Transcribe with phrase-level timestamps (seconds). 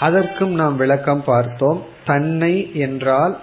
[0.00, 1.86] அதற்கும் நாம் விளக்கம் பார்த்தோம்.
[2.04, 3.40] தன்னை என்றால்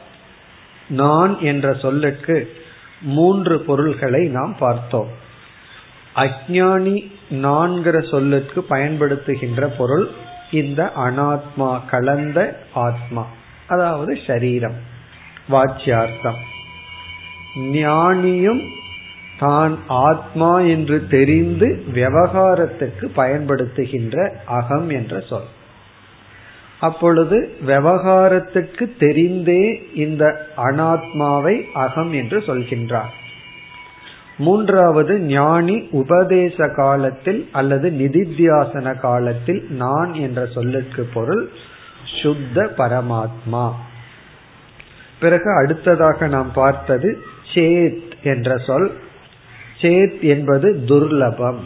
[0.87, 2.53] நான் என்ற சொல்லுக்கு
[3.01, 5.07] மூன்று பொருள்களை நாம் பார்த்தோம்.
[6.15, 10.09] அஜானி நான்கிற சொல்லுக்கு பயன்படுத்துகின்ற பொருள்
[10.51, 13.27] இந்த அனாத்மா கலந்த ஆத்மா.
[13.67, 14.75] அதாவது சரீரம்
[15.49, 16.49] வாச்சியார்த்தம்.
[17.55, 18.67] ஞானியும்
[19.39, 25.47] தான் ஆத்மா என்று தெரிந்து விவகாரத்துக்கு பயன்படுத்துகின்ற அகம் என்ற சொல்.
[26.79, 33.11] அப்பொழுது விவகாரத்துக்கு தெரிந்தே இந்த அனாத்மாவை அகம் என்று சொல்கின்றார்.
[34.37, 41.49] மூன்றாவது ஞானி உபதேச காலத்தில் அல்லது நிதித்தியாசன காலத்தில் நான் என்ற சொல்லுக்கு பொருள்
[42.21, 43.71] சுத்த பரமாத்மா.
[45.19, 47.17] பிறகு அடுத்ததாக நாம் பார்த்தது
[47.53, 48.91] சேத் என்ற சொல்.
[49.81, 51.59] சேத் என்பது துர்லபம்.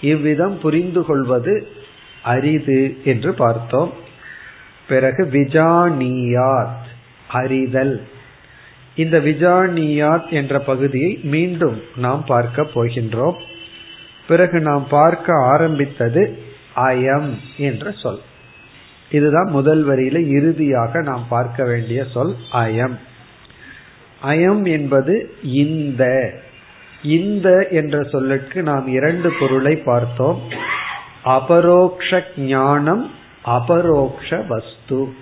[0.00, 1.68] இவ்விதம் புரிந்து கொள்வது
[2.22, 3.92] அரிது என்று பார்த்தோம்.
[4.88, 6.82] பிறகு விஜானியாத்
[7.28, 8.06] அறிதல்.
[8.96, 13.36] இந்த விஜானியாத் என்ற பகுதியை மீண்டும் நாம் பார்க்க போகின்றோம்.
[14.28, 16.38] பிறகு நாம் பார்க்க ஆரம்பித்தது
[16.76, 18.18] அயம் என்ற சொல்.
[19.10, 22.98] இதுதான் முதல் வரியில இறுதியாக நாம் பார்க்க வேண்டிய சொல் அயம்.
[24.24, 26.32] அயம் என்பது இந்த.
[27.02, 30.40] இந்த என்ற சொல்லுக்கு நாம் இரண்டு பொருளை பார்த்தோம்.
[31.24, 33.10] அபரோக்ஷ ஞானம்
[33.44, 35.12] அபரோக்ஷ வஸ்து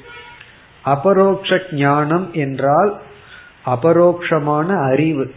[0.85, 3.01] அபரோக்ஷ ஞானம் என்றால்
[3.67, 5.33] அபரோக்ஷமான அறிவு.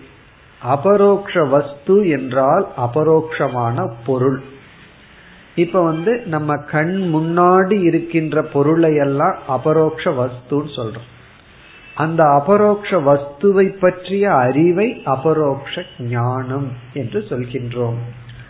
[0.59, 4.42] அபரோக்ஷ வஸ்து என்றால் அபரோக்ஷமான பொருள்.
[5.56, 11.14] இப்ப வந்து நம்ம கண் முன்னாடி இருக்கின்ற பொருளை எல்லாம் அபரோக்ஷ வஸ்துன்னு சொல்றோம்.
[11.95, 18.00] அந்த அபரோக்ஷ வஸ்துவை பற்றிய அறிவை அபரோக்ஷ ஞானம் என்று சொல்கின்றோம்.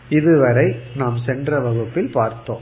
[0.10, 2.62] இதுவரை நாம் சென்ற வகுப்பில் பார்த்தோம்.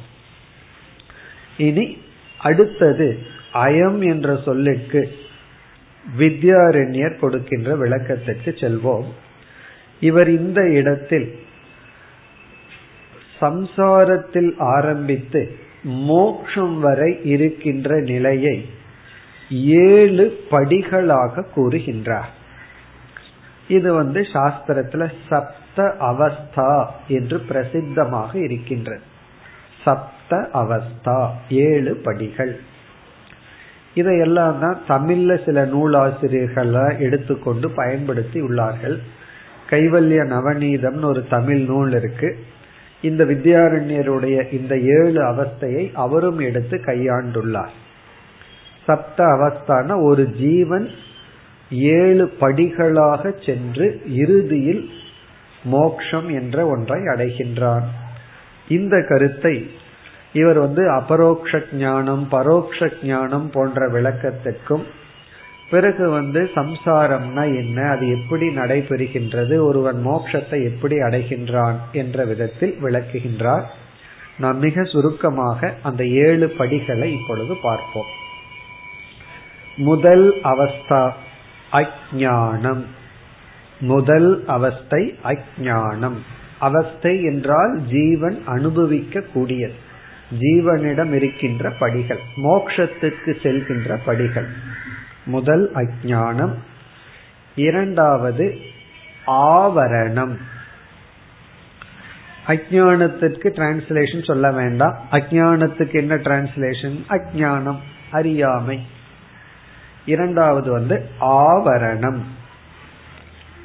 [1.58, 1.98] இனி
[2.38, 3.20] அடுத்தது
[3.54, 5.16] அயம் என்ற சொல்லுக்கு
[6.20, 9.06] வித்யாரண்யர் கொடுக்கின்ற விளக்கத்திற்கு செல்வோம்.
[10.00, 11.36] இவர் இந்த இடத்தில்
[13.42, 18.70] சம்சாரத்தில் ஆரம்பித்து மோக்ஷம் வரை இருக்கின்ற நிலையை
[19.62, 22.32] ஏழு படிகளாக கூறுகின்றார்.
[23.68, 29.02] இது வந்து சாஸ்திரத்துல சப்த அவஸ்தா என்று பிரசித்தமாக இருக்கின்றது.
[29.82, 32.60] சப்த அவஸ்தா ஏழு படிகள்.
[33.94, 38.98] இதையெல்லாம் தான் தமிழ்ல சில நூலாசிரியர்களாக எடுத்துக்கொண்டு பயன்படுத்தி உள்ளார்கள்.
[39.70, 42.46] கைவல்ய நவநீதம்னு ஒரு தமிழ் நூல் இருக்கு.
[43.02, 47.82] இந்த வித்யாரண்யருடைய இந்த ஏழு அவஸ்தையை அவரும் எடுத்து கையாண்டுள்ளார்.
[48.86, 50.90] சப்த அவஸ்தான ஒரு ஜீவன்
[51.70, 54.90] ஏழு படிகளாக சென்று இறுதியில்
[55.64, 57.86] மோக்ஷம் என்ற ஒன்றை அடைகின்றான்.
[58.68, 59.56] இந்த கருத்தை
[60.34, 64.84] இவர் வந்து அபரோக்ஷ ஞானம் பரோக்ஷ ஞானம் போன்ற விளக்கத்திற்கும்
[65.70, 73.64] பிறகு வந்து சம்சாரம்னா என்ன அது எப்படி நடைபெறுகின்றது ஒருவன் மோட்சத்தை எப்படி அடைகின்றான் என்ற விதத்தில் விளக்குகின்றார்.
[74.38, 78.12] நாம் மிக சுருக்கமாக அந்த ஏழு படிகளை இப்பொழுது பார்ப்போம்.
[79.76, 81.12] முதல் அவஸ்தா
[81.72, 82.84] அஜானம்
[83.80, 86.18] முதல் அவஸ்தை அஜானம்
[86.60, 89.92] அவஸ்தை என்றால் ஜீவன் அனுபவிக்க கூடியது
[90.40, 94.48] ஜீவனிடம் இருக்கின்ற படிகள் மோக்ஷத்துக்கு செல்கின்ற படிகள்.
[95.26, 96.54] முதல் அஜானம்
[97.56, 98.58] இரண்டாவது
[99.28, 100.38] ஆவரணம்.
[102.48, 104.98] அஜானத்திற்கு டிரான்ஸ்லேஷன் சொல்ல வேண்டாம்.
[105.12, 107.78] அஜானத்துக்கு என்ன டிரான்ஸ்லேஷன் அஜானம்
[108.12, 108.80] அறியாமை.
[110.06, 112.22] இரண்டாவது வந்து ஆவரணம்.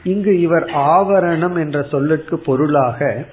[0.03, 3.25] இங்கு இவர் ஆவரணம் என்ற சொல்லுக்கு பொருளாக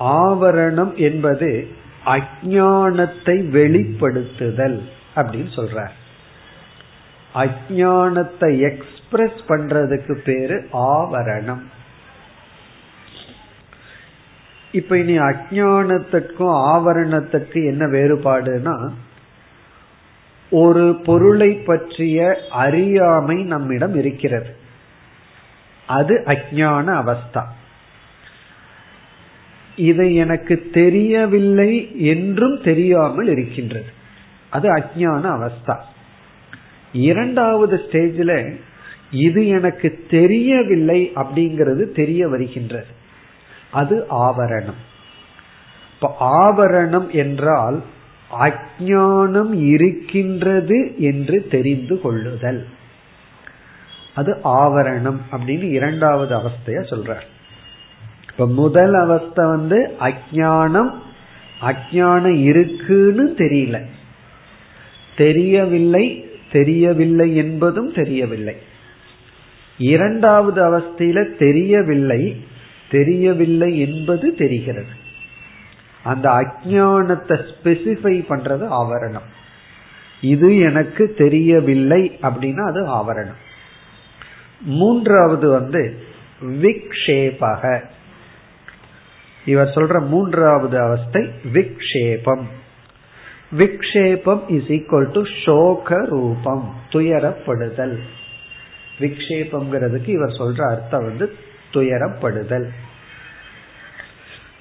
[0.00, 1.68] ஆவரணம் என்பது
[2.04, 4.80] அஜானத்தை வெளிப்படுத்துதல்
[5.16, 5.94] அப்படின்னு சொல்றார்.
[7.34, 11.62] அஜானத்தை எக்ஸ்பிரஸ் பண்றதுக்கு பேரு ஆவரணம்.
[14.72, 18.90] இப்ப இனி அஜானத்துக்கும் ஆவரணத்துக்கு என்ன வேறுபாடுனா
[20.50, 24.56] ஒரு பொருளை பற்றிய அறியாமை நம்மிடம் இருக்கிறது.
[25.86, 27.42] அது அஜான அவஸ்தா.
[29.76, 33.86] இதை எனக்கு தெரியவில்லை என்றும் தெரியாமல் இருக்கின்றது.
[34.50, 35.76] அது அஜான அவஸ்தா.
[36.92, 38.60] இரண்டாவது ஸ்டேஜில்
[39.10, 42.86] இது எனக்கு தெரியவில்லை அப்படிங்கிறது தெரிய வருகின்றது.
[43.70, 44.80] அது ஆவரணம்.
[46.20, 47.82] ஆவரணம் என்றால்
[48.30, 52.66] அஜானம் இருக்கின்றது என்று தெரிந்து கொள்ளுதல்.
[54.14, 57.26] அது ஆவரணம் அப்படின்னு இரண்டாவது அவஸ்தைய சொல்றார்.
[58.30, 60.90] இப்ப முதல் அவஸ்தை வந்து அஜானம்
[61.60, 63.84] அஜானம் இருக்குன்னு தெரியல.
[65.16, 68.56] தெரியவில்லை தெரியவில்லை என்பதும் தெரியவில்லை.
[69.78, 72.44] இரண்டாவது அவஸ்தையில தெரியவில்லை
[72.90, 75.04] தெரியவில்லை என்பது தெரிகிறது.
[76.06, 79.28] அந்த அஜானத்தை ஸ்பெசிஃபை பண்றது ஆவரணம்.
[80.20, 83.40] இது எனக்கு தெரியவில்லை அப்படின்னா அது ஆவரணம்.
[84.60, 85.82] மூன்றாவது வந்து
[86.42, 87.80] விக்ஷேபக.
[89.44, 91.22] இவர் சொல்ற மூன்றாவது அவஸ்தை
[91.52, 92.44] விக்ஷேபம்.
[93.58, 97.98] விக்ஷேபம் இஸ் ஈக்வல் டு சோக ரூபம் துயரப்படுதல்.
[99.00, 101.36] விக்ஷேபம்ங்கிறதுக்கு இவர் சொல்ற அர்த்தம் வந்து
[101.72, 102.66] துயரப்படுதல்.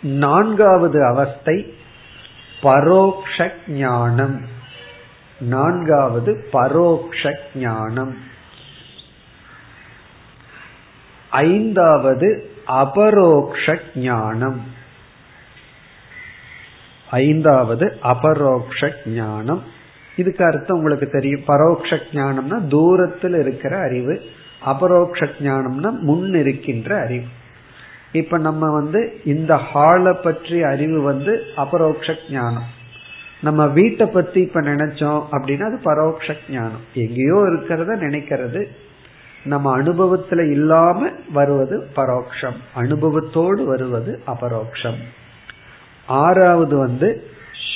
[0.06, 1.75] நான்காவது அவஸ்தை
[2.62, 4.42] பரோக்ஷ ஞானம்
[5.40, 8.18] நான்காவது பரோக்ஷ ஞானம்
[11.30, 14.62] ஐந்தாவது அபரோக்ஷ ஞானம்
[17.12, 19.63] ஐந்தாவது அபரோக்ஷ ஞானம்
[20.16, 21.44] இதுக்கு அர்த்தம் உங்களுக்கு தெரியும்.
[21.48, 24.22] பரோக்ஷ ஞானம்னா தூரத்தில் இருக்கிற அறிவு
[24.66, 27.25] அபரோக்ஷ ஞானம்னா முன் இருக்கின்ற அறிவு.
[28.16, 32.66] இப்ப நம்ம வந்து இந்த ஹாலை பற்றி அறிவு வந்து அபரோக்ஷ ஞானம்.
[33.42, 36.82] நம்ம வீட்டை பத்தி இப்ப நினைச்சோம் அப்படின்னா அது பரோக்ஷ ஞானம்.
[36.94, 38.66] எங்கேயோ இருக்கிறத நினைக்கிறது.
[39.44, 42.56] நம்ம அனுபவத்துல இல்லாம வருவது பரோக்ஷம்.
[42.76, 44.98] அனுபவத்தோடு வருவது அபரோக்ஷம்.
[46.08, 47.28] ஆறாவது வந்து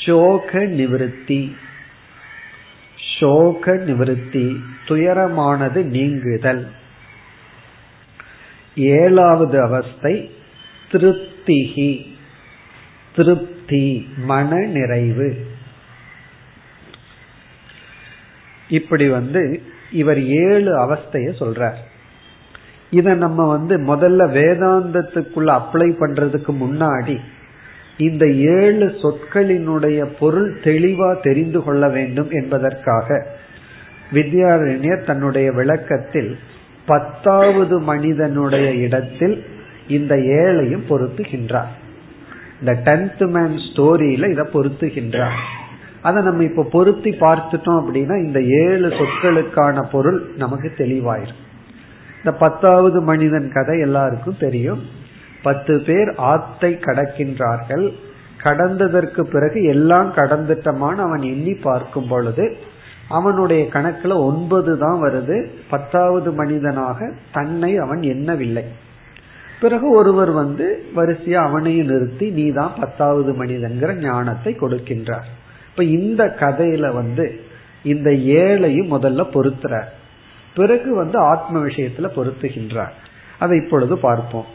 [0.06, 1.56] சோக நிவிருத்தி.
[3.20, 4.56] சோக நிவிருத்தி.
[4.88, 6.68] துயரமானது நீங்குதல்.
[8.75, 10.31] ஏழாவது அவஸ்தை
[10.92, 12.06] திருப்திகி.
[13.16, 15.45] திருப்தி மன நிறைவு.
[18.69, 19.62] இப்படி வந்து
[19.92, 21.76] இவர் ஏழு அவஸ்தைய சொல்றார்.
[22.90, 27.19] இத நம்ம வந்து முதல்ல வேதாந்தத்துக்குள்ள அப்ளை பண்றதுக்கு முன்னாடி
[27.97, 33.28] இந்த ஏழு சொற்களினுடைய பொருள் தெளிவா தெரிந்து கொள்ள வேண்டும் என்பதற்காக
[34.14, 36.40] வித்யாரண்யர் தன்னுடைய விளக்கத்தில்
[36.90, 39.36] பத்தாவது மனிதனுடைய இடத்தில்
[39.88, 41.74] இந்த ஏழையும் பொருத்துகின்றார்.
[42.60, 45.40] இந்த டென்த் மேன் ஸ்டோரியில இதை பொருத்துகின்றார்.
[46.02, 51.40] அதை நம்ம இப்ப பொருத்தி பார்த்துட்டோம் அப்படின்னா இந்த ஏழு சொற்களுக்கான பொருள் நமக்கு தெளிவாயிரும்.
[52.18, 54.84] இந்த பத்தாவது மனிதன் கதை எல்லாருக்கும் தெரியும்.
[55.44, 57.86] பத்து பேர் ஆத்தை கடக்கின்றார்கள்.
[58.44, 62.58] கடந்ததற்கு பிறகு எல்லாம் கடந்துட்டமான அவன் எண்ணி பார்க்கும் பொழுது
[63.09, 65.49] அவனுடைய கணக்குல ஒன்பது தான் வருது.
[65.69, 68.63] பத்தாவது மனிதனாக தன்னை அவன் எண்ணவில்லை.
[69.61, 75.28] பிறகு ஒருவர் வந்து வரிசையா அவனையும் நிறுத்தி நீ தான் பத்தாவது மனிதன்கிற ஞானத்தை கொடுக்கின்றார்.
[75.69, 77.42] இப்ப இந்த கதையில வந்து
[77.83, 79.89] இந்த ஏழையும் முதல்ல பொருத்துறார்.
[80.56, 82.92] பிறகு வந்து ஆத்ம விஷயத்துல பொருத்துகின்றார்.
[83.39, 84.45] அதை இப்பொழுது பார்ப்போம்.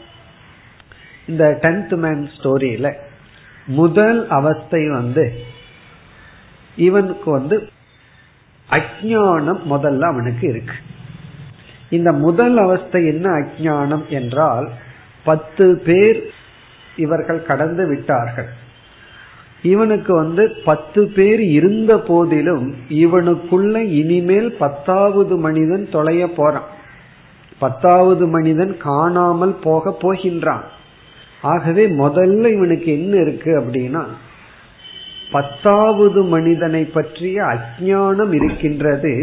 [1.27, 2.93] இந்த டென்த் மேன் ஸ்டோரியில
[3.67, 5.33] முதல் அவஸ்தை வந்து
[6.75, 7.69] இவனுக்கு வந்து
[8.69, 10.73] அஜானம் முதல்ல அவனுக்கு இருக்கு.
[11.89, 14.69] இந்த முதல் அவஸ்தை என்ன அஜானம் என்றால்
[15.23, 16.29] பத்து பேர்
[16.95, 18.47] இவர்கள் கடந்து விட்டார்கள்.
[19.61, 26.73] இவனுக்கு வந்து பத்து பேர் இருந்த போதிலும் இவனுக்குள்ள இனிமேல் பத்தாவது மனிதன் தொலைய போறான்.
[27.57, 30.65] பத்தாவது மனிதன் காணாமல் போக போகின்றான்.
[31.41, 34.05] ஆகவே முதல்ல இவனுக்கு என்ன இருக்கு அப்படின்னா
[35.35, 39.13] பத்தாவது மனிதனை பற்றிய அஜானம் இருக்கின்றது.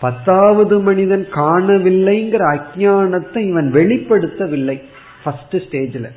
[0.00, 4.82] பத்தாவது மனிதன் காணவில்லைங்கிற அஜானத்தை இவன் வெளிப்படுத்தவில்லை.
[5.24, 6.08] ஃபர்ஸ்ட் ஸ்டேஜ்ல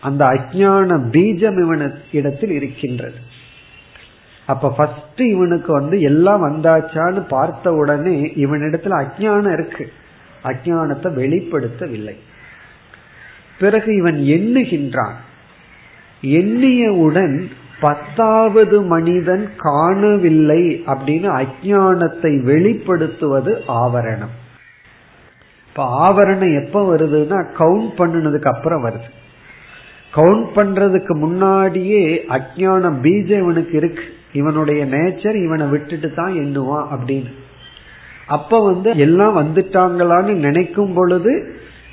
[0.00, 3.18] அந்த அஜான பீஜம் இவன இடத்தில் இருக்கின்றது.
[4.46, 9.92] அப்ப ஃபர்ஸ்ட் இவனுக்கு வந்து எல்லாம் வந்தாச்சான்னு பார்த்த உடனே இவனிடத்துல அஜானம் இருக்கு.
[10.44, 12.16] அஜானத்தை வெளிப்படுத்தவில்லை.
[13.58, 15.18] பிறகு இவன் எண்ணுகின்றான்.
[16.22, 17.36] எண்ணியவுடன்
[17.82, 24.34] பத்தாவது மனிதன் காணவில்லை அப்படின்னு அஜானத்தை வெளிப்படுத்துவது ஆவரணம்.
[25.68, 29.08] இப்ப ஆவரணம் எப்ப வருதுன்னா கவுண்ட் பண்ணினதுக்கு அப்புறம் வருது.
[30.14, 34.04] கவுண்ட் பண்றதுக்கு முன்னாடியே அஜானம் பீஜம் இவனுக்கு இருக்கு.
[34.32, 37.32] இவனுடைய நேச்சர் இவனை விட்டுட்டு தான் எண்ணுவான் அப்படின்னு.
[38.26, 41.32] அப்ப வந்து எல்லாம் வந்துட்டாங்களான்னு நினைக்கும் பொழுது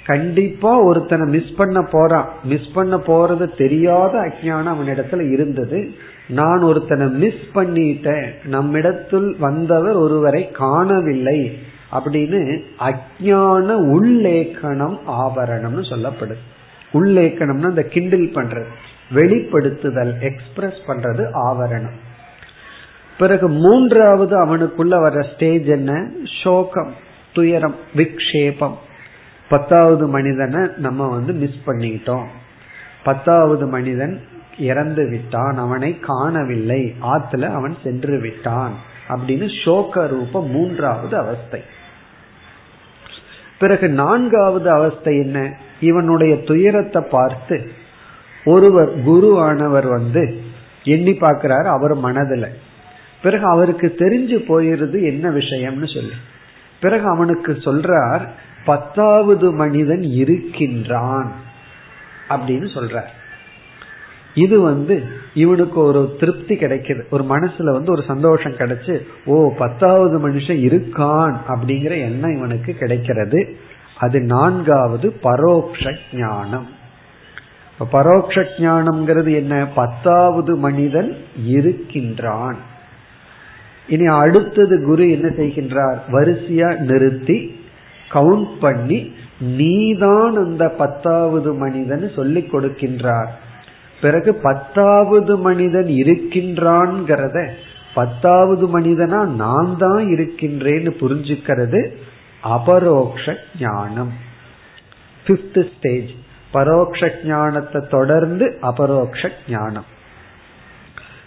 [0.09, 2.29] கண்டிப்பா ஒருத்தனை மிஸ் பண்ண போறான்.
[2.43, 5.91] மிஸ் பண்ண போறது தெரியாத அஜானம் அவனிடத்துல இருந்தது.
[6.27, 8.45] நான் ஒருத்தனை மிஸ் பண்ணிட்டேன்.
[8.45, 11.57] நம்மிடத்தில் வந்தவர் ஒருவரை காணவில்லை
[11.91, 16.43] அப்படின்னு அஜான உள்ளேக்கணம் ஆவரணம்னு சொல்லப்படுது.
[16.93, 18.69] உள்ளேக்கணம்னா அந்த கிண்டில் பண்றது.
[19.13, 21.97] வெளிப்படுத்துதல் எக்ஸ்பிரஸ் பண்றது ஆவரணம்.
[23.17, 26.09] பிறகு மூன்றாவது அவனுக்குள்ள வர ஸ்டேஜ் என்ன?
[26.43, 26.93] சோகம்
[27.33, 28.77] துயரம் விக்ஷேபம்.
[29.49, 32.25] பத்தாவது மனிதனை நம்ம வந்து மிஸ் பண்ணிட்டோம்.
[33.03, 34.21] பத்தாவது மனிதன்
[34.57, 35.57] இறந்து விட்டான்.
[35.57, 36.95] அவனை காணவில்லை.
[37.01, 38.73] ஆத்துல அவன் சென்று விட்டான்.
[39.09, 41.61] அப்படின்னு சோக ரூபம் மூன்றாவது அவஸ்தை.
[43.59, 45.53] பிறகு நான்காவது அவஸ்தை என்ன?
[45.79, 47.71] இவனுடைய துயரத்தை பார்த்து
[48.45, 50.41] ஒருவர் குரு ஆனவர் வந்து
[50.83, 52.47] எண்ணி பார்க்கிறார் அவர் மனதுல.
[53.21, 56.13] பிறகு அவருக்கு தெரிஞ்சு போயிருது என்ன விஷயம்னு சொல்லி.
[56.79, 58.27] பிறகு அவனுக்கு சொல்றார்
[58.65, 61.31] பத்தாவது மனிதன் இருக்கின்றான்
[62.29, 63.01] அப்படின்னு சொல்ற.
[64.33, 67.09] இது வந்து இவனுக்கு ஒரு திருப்தி கிடைக்குது.
[67.09, 73.57] ஒரு மனசுல வந்து ஒரு சந்தோஷம் கிடைச்சு ஓ பத்தாவது மனுஷன் இருக்கான் அப்படிங்கிற எண்ணம் இவனுக்கு கிடைக்கிறது.
[73.97, 76.67] அது நான்காவது பரோக்ஷ ஞானம்.
[77.91, 79.67] பரோக்ஷ ஞானம்ங்கிறது என்ன?
[79.75, 82.57] பத்தாவது மனிதன் இருக்கின்றான்.
[83.87, 85.97] இனி அடுத்தது குரு என்ன செய்கின்றார்?
[86.11, 87.57] வரிசையா நிறுத்தி
[88.11, 93.29] கவுண்ட் பண்ணி நீதான் அந்த பத்தாவது மனிதன் சொல்லிக் கொடுக்கின்றார்.
[94.01, 97.47] பிறகு பத்தாவது மனிதன் இருக்கின்றான்ங்கிறத
[97.93, 101.95] பத்தாவது மனிதனா நான் தான் இருக்கின்றேன்னு புரிஞ்சுக்கிறது
[102.43, 104.13] அபரோக்ஷ ஞானம்.
[105.27, 106.09] பிப்த் ஸ்டேஜ்
[106.53, 109.85] பரோக்ஷ ஞானத்தை தொடர்ந்து அபரோக்ஷ ஞானம்.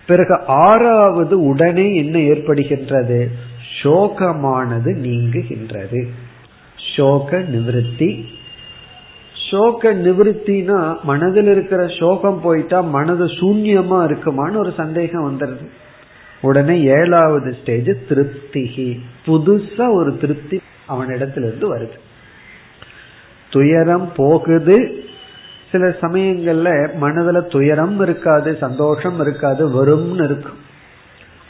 [0.07, 3.29] பிறகு ஆறாவது உடனே என்ன ஏற்படுகின்றது?
[3.83, 6.09] சோகமானது நீங்குகின்றது.
[6.97, 8.25] சோக நிவிருத்தி.
[9.51, 15.67] சோக நிவிருத்தினா மனதில் இருக்கிற சோகம் போயிட்டா மனது சூன்யமா இருக்குமான்னு ஒரு சந்தேகம் வந்துடுது
[16.41, 19.01] உடனே ஏழாவது ஸ்டேஜ் திருப்திகி.
[19.27, 21.99] புதுசா ஒரு திருப்தி அவனிடத்திலிருந்து வருது.
[23.51, 25.05] துயரம் போகுது.
[25.71, 30.59] சில சமயங்கள்ல மனதுல துயரம் இருக்காது சந்தோஷம் இருக்காது வரும்னு இருக்கும்.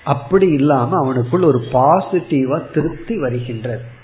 [0.04, 4.00] அப்படி இல்லாம அவனுக்குள் ஒரு பாசிட்டிவா திருப்தி வருகின்றது.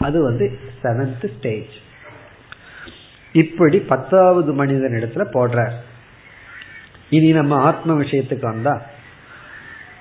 [0.00, 1.74] அது வந்து செவன்த் ஸ்டேஜ்
[3.32, 5.68] இப்படி பத்தாவது மனிதன் இடத்துல போடுற
[7.10, 8.82] இனி நம்ம ஆத்ம விஷயத்துக்கு வந்தா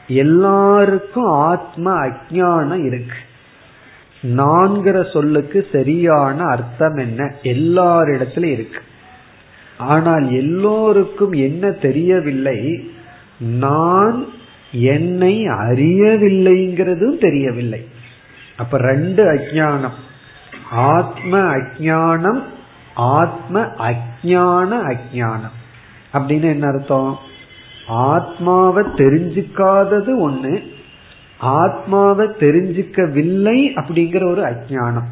[0.08, 3.18] எல்லாருக்கும் ஆத்ம அஜானம் இருக்கு.
[4.22, 7.36] நான்கிற சொல்லுக்கு சரியான அர்த்தம் என்ன?
[7.44, 8.82] எல்லாரிடத்திலும் இருக்கு.
[9.78, 12.90] ஆனால் எல்லோருக்கும் என்ன தெரியவில்லை?
[13.40, 14.28] நான்
[14.72, 17.88] என்னை அறியவில்லைங்கிறதும் தெரியவில்லை.
[18.60, 19.98] அப்ப ரெண்டு அஜானம்
[20.72, 22.42] ஆத்ம அஜானம்
[22.96, 25.56] ஆத்ம அஜான அஜானம்
[26.14, 27.20] அப்படின்னு என்ன அர்த்தம்?
[27.88, 30.54] ஆத்மாவை தெரிஞ்சுக்காதது ஒண்ணு
[31.38, 35.10] ஆத்மாவை தெரிஞ்சுக்கவில்லை அப்படிங்கிற ஒரு அஜானம்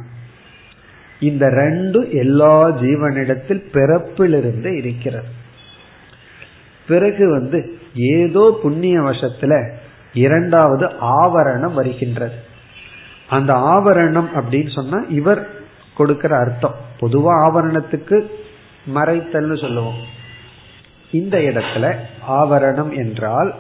[1.20, 5.32] இந்த ரெண்டு எல்லா ஜீவனிடத்தில் பிறப்பிலிருந்து இருக்கிறது.
[6.88, 9.54] பிறகு வந்து ஏதோ புண்ணிய வசத்துல
[10.14, 12.56] இரண்டாவது ஆவரணம் வருகின்றது.
[13.30, 15.50] அந்த ஆவரணம் அப்படின்னு சொன்னா இவர்
[15.96, 16.76] கொடுக்கிற அர்த்தம்.
[17.00, 18.26] பொதுவா ஆவரணத்துக்கு
[18.96, 19.98] மறைத்தல்னு சொல்லுவோம்.
[21.12, 21.96] இந்த இடத்துல
[22.30, 23.56] ஆவரணம் என்றால்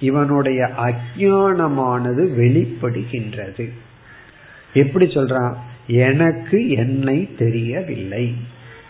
[0.00, 3.72] இவனுடைய அஜானமானது வெளிப்படுகின்றது.
[4.74, 5.54] எப்படி சொல்றான்?
[5.86, 8.34] எனக்கு என்னை தெரியவில்லை.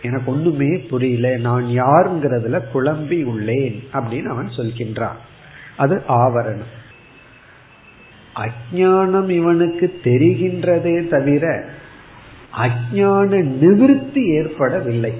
[0.02, 1.36] எனக்கு ஒண்ணுமே புரியல.
[1.36, 5.16] நான் யாருங்கிறதுல குழம்பி உள்ளேன் அப்படின்னு அவன் சொல்கின்றான்.
[5.76, 6.76] அது ஆவரணம்.
[8.38, 11.64] அஜானம் இவனுக்கு தெரிகின்றதே தவிர
[12.58, 13.30] அஜான
[13.60, 15.12] நிவிருத்தி ஏற்படவில்லை.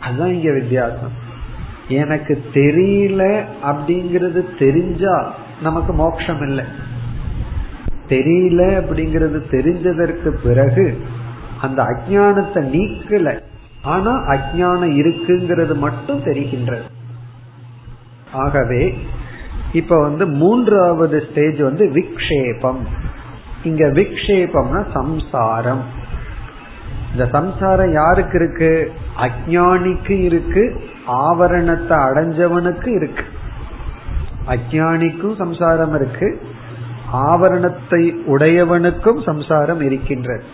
[0.00, 1.24] அதுதான் இங்க வித்தியாசம்.
[1.88, 6.64] எனக்கு தெரியல அப்படிங்கிறது தெரிஞ்சா நமக்கு மோட்சம் இல்லை
[8.08, 11.00] தெரியல அப்படிங்கிறது தெரிஞ்சதற்கு பிறகு
[11.60, 13.40] அந்த அஜானத்தை நீக்கல.
[13.82, 16.86] ஆனா அஜானம் இருக்குங்கிறது மட்டும் தெரிகின்றது.
[18.32, 18.98] ஆகவே
[19.76, 22.82] இப்ப வந்து மூன்றாவது ஸ்டேஜ் வந்து விக்ஷேபம்.
[23.62, 25.84] இங்க விக்ஷேபம்னா சம்சாரம்.
[27.12, 28.72] இந்த சம்சாரம் யாருக்கு இருக்கு?
[29.24, 30.64] அஜானிக்கு இருக்கு
[31.06, 33.24] ஆவரணத்தை அடைஞ்சவனுக்கு இருக்கு.
[34.48, 36.28] அஜானிக்கும் சம்சாரம் இருக்கு
[37.12, 38.02] ஆவரணத்தை
[38.34, 40.46] உடையவனுக்கும் சம்சாரம் இருக்கின்றது.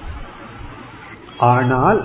[1.38, 2.00] ஆனால்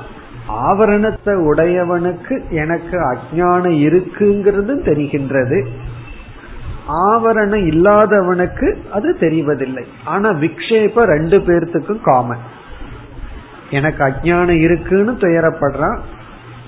[0.65, 5.59] ஆவரணத்தை உடையவனுக்கு எனக்கு அஜானம் இருக்குங்கிறது தெரிகின்றது.
[6.87, 9.83] ஆவரணம் இல்லாதவனுக்கு அது தெரிவதில்லை.
[10.05, 12.55] ஆனா விக்ஷேப ரெண்டு பேர்த்துக்கும் காமன்
[13.71, 15.99] எனக்கு அஜானம் இருக்குன்னு துயரப்படுறான்.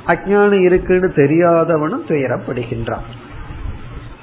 [0.07, 3.05] அஜானம் இருக்குன்னு தெரியாதவனும் துயரப்படுகின்றான்.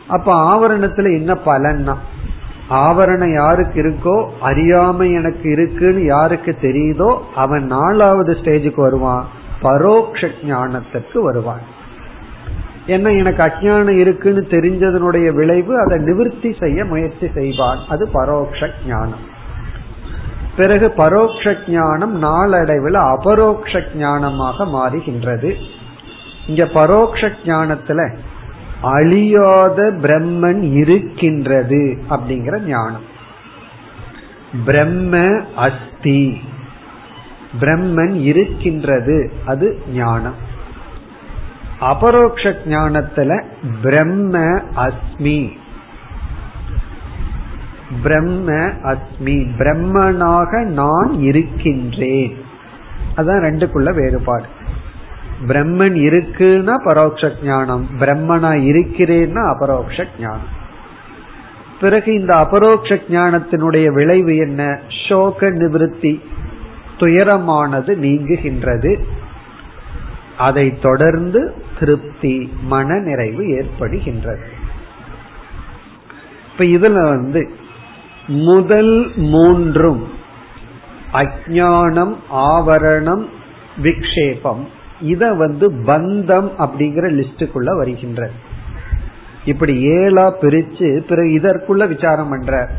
[0.08, 1.94] அப்ப ஆவரணத்துல என்ன பலன்னா?
[2.70, 9.28] ஆவரணம் யாருக்கு இருக்கோ அறியாமை எனக்கு இருக்குன்னு யாருக்கு தெரியுதோ அவன் நாலாவது ஸ்டேஜுக்கு வருவான்.
[9.62, 11.74] பரோக்ஷ ஞானத்துக்கு வருவான்.
[12.86, 17.78] என்ன எனக்கு அஜானம் இருக்குன்னு தெரிஞ்சதனுடைய விளைவு அதை நிவர்த்தி செய்ய முயற்சி செய்வான்.
[17.88, 19.34] அது பரோக்ஷ ஞானம்.
[20.56, 25.54] பிறகு பரோக்ஷ ஞானம் நாளடைவில் அபரோக்ஷ ஞானமாக மாறுகின்றது.
[26.46, 28.16] இங்க பரோக்ஷ ஞானத்துல
[28.80, 33.04] அழியாத பிரம்மன் இருக்கின்றது அப்படிங்கிற ஞானம்.
[34.64, 36.40] பிரம்ம அஸ்தி.
[37.60, 40.45] பிரம்மன் இருக்கின்றது அது ஞானம்.
[41.80, 43.42] அபரோக்ஷ ஞானத்துல
[43.82, 44.38] பிரம்ம
[44.76, 45.50] அஸ்மி.
[48.02, 48.52] பிரம்ம
[48.82, 49.46] அஸ்மி.
[49.58, 52.36] பிரம்மனாக நான் இருக்கின்றேன்.
[53.16, 54.44] அதான் ரெண்டுக்குள்ள வேறுபாடு.
[55.46, 57.88] பிரம்மன் இருக்குன்னா பரோட்ச ஞானம்.
[57.98, 60.64] பிரம்மனா இருக்கிறேன்னா அபரோக்ஷ ஞானம்.
[61.80, 64.80] பிறகு இந்த அபரோக்ஷ ஞானத்தினுடைய விளைவு என்ன?
[65.08, 66.20] சோக நிவிருத்தி
[66.98, 68.98] துயரமானது நீங்குகின்றது.
[70.38, 74.44] அதை தொடர்ந்து திருப்தி மன நிறைவு ஏற்படுகின்றது.
[76.52, 77.50] இப்ப இதுல வந்து
[78.26, 80.08] முதல் மூன்றும்
[81.12, 83.26] அஜானம் ஆவரணம்
[83.82, 84.66] விக்ஷேபம்.
[85.00, 88.32] இத வந்து பந்தம் அப்படிங்கிற லிஸ்டுக்குள்ள வருகின்றது
[89.44, 92.70] இப்படி ஏழா பிரிச்சு பிறகு இதற்குள்ள விசாரம் பண்ற.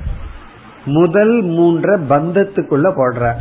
[0.86, 3.34] முதல் மூன்ற பந்தத்துக்குள்ள போடுற.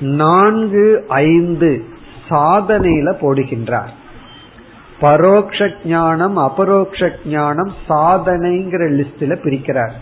[0.00, 1.84] நான்கு ஐந்து
[2.28, 3.88] சாதனையில போடுகின்றார்.
[5.00, 9.92] பரோக்ஷ ஞானம் அபரோக்ஷ ஞானம் சாதனைங்கிற லிஸ்ட்ல பிரிக்கிறார்.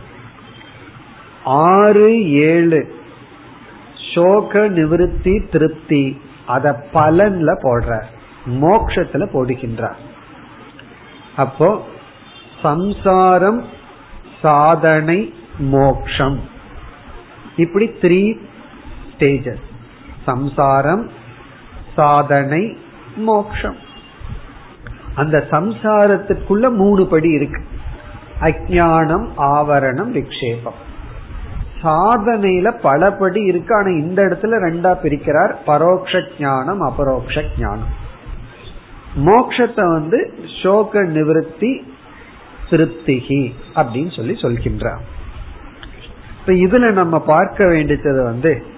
[1.45, 2.95] ஆறு ஏழு.
[4.15, 6.21] சோக நிவிருத்தி திருப்தி.
[6.47, 8.07] அத பலன்ல போடுறார்.
[8.47, 9.97] மோக்ஷத்துல போடுகின்றார்.
[11.37, 11.87] அப்போ
[12.63, 13.65] சம்சாரம்
[14.43, 16.41] சாதனை மோக்ஷம்.
[17.57, 18.37] இப்படி த்ரீ
[19.13, 19.65] ஸ்டேஜஸ்
[20.25, 21.11] சம்சாரம்
[21.97, 22.79] சாதனை
[23.17, 23.77] மோக்ஷம்.
[25.15, 27.65] அந்த சம்சாரத்துக்குள்ள மூணு படி இருக்கு.
[28.41, 30.81] அஜானம் ஆவரணம் விக்ஷேபம்.
[31.83, 33.75] சாதனையில பல படி இருக்கு.
[33.75, 35.55] ஆனா இந்த இடத்துல ரெண்டா பிரிக்கிறார்.
[35.67, 38.05] பரோக்ஷ ஞானம் அபரோக்ஷ ஞானம்.
[39.17, 41.95] மோக்ஷத்தை வந்து சோக நிவர்த்தி
[42.71, 45.01] திருப்திகி அப்படின்னு சொல்லி சொல்கின்றார்.
[46.41, 48.75] இப்ப இதுல நம்ம பார்க்க வேண்டியது வந்து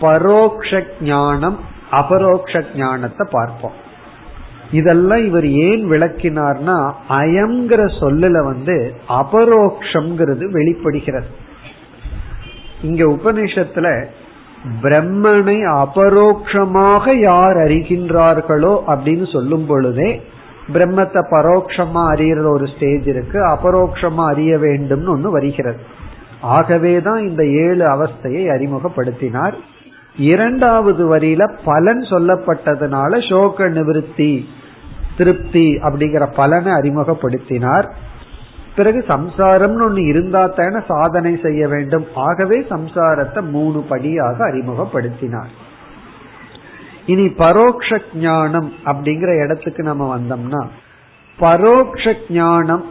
[0.00, 1.58] பரோக்ஷ ஞானம்
[1.90, 3.72] அபரோக்ஷ ஞானத்தை பார்ப்போம்.
[4.70, 11.26] இதெல்லாம் இவர் ஏன் விளக்கினார்னா அயம்ங்கிற சொல்லல வந்து அபரோக்ஷம்ங்கிறது வெளிப்படுகிறது.
[12.82, 14.04] இங்க உபநிஷத்துல
[14.82, 20.22] பிரம்மனை அபரோக்ஷமாக யார் அறிகின்றார்களோ அப்படின்னு சொல்லும் பொழுதே
[20.72, 25.80] பிரம்மத்தை பரோட்சமா அறியற ஒரு ஸ்டேஜ் இருக்கு அபரோக்ஷமா அறிய வேண்டும்னு ஒன்று வருகிறது.
[26.40, 29.54] ஆகவேதான் இந்த ஏழு அவஸ்தையை அறிமுகப்படுத்தினார்.
[30.16, 34.44] இரண்டாவது வரியில பலன் சொல்லப்பட்டதுனால சோக நிவிருத்தி
[35.16, 37.90] திருப்தி அப்படிங்கிற பலனை அறிமுகப்படுத்தினார்.
[38.76, 42.06] பிறகு சம்சாரம்னு ஒண்ணு இருந்தா தானே சாதனை செய்ய வேண்டும்.
[42.14, 45.52] ஆகவே சம்சாரத்தை மூணு படியாக அறிமுகப்படுத்தினார்.
[47.06, 50.66] இனி பரோக்ஷ ஞானம் அப்படிங்கிற இடத்துக்கு நம்ம வந்தோம்னா
[51.38, 52.84] பரோக்ஷ ஞானம்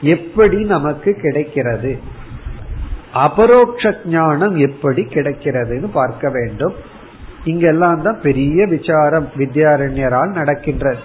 [0.00, 2.00] எப்படி நமக்கு கிடைக்கிறது?
[3.14, 6.74] அபரோக்ஷ ஞானம் எப்படி கிடைக்கிறதுன்னு பார்க்க வேண்டும்.
[7.44, 10.98] இங்கெல்லாம் தான் பெரிய விசாரம் வித்யாரண்யரால் நடக்கின்றது.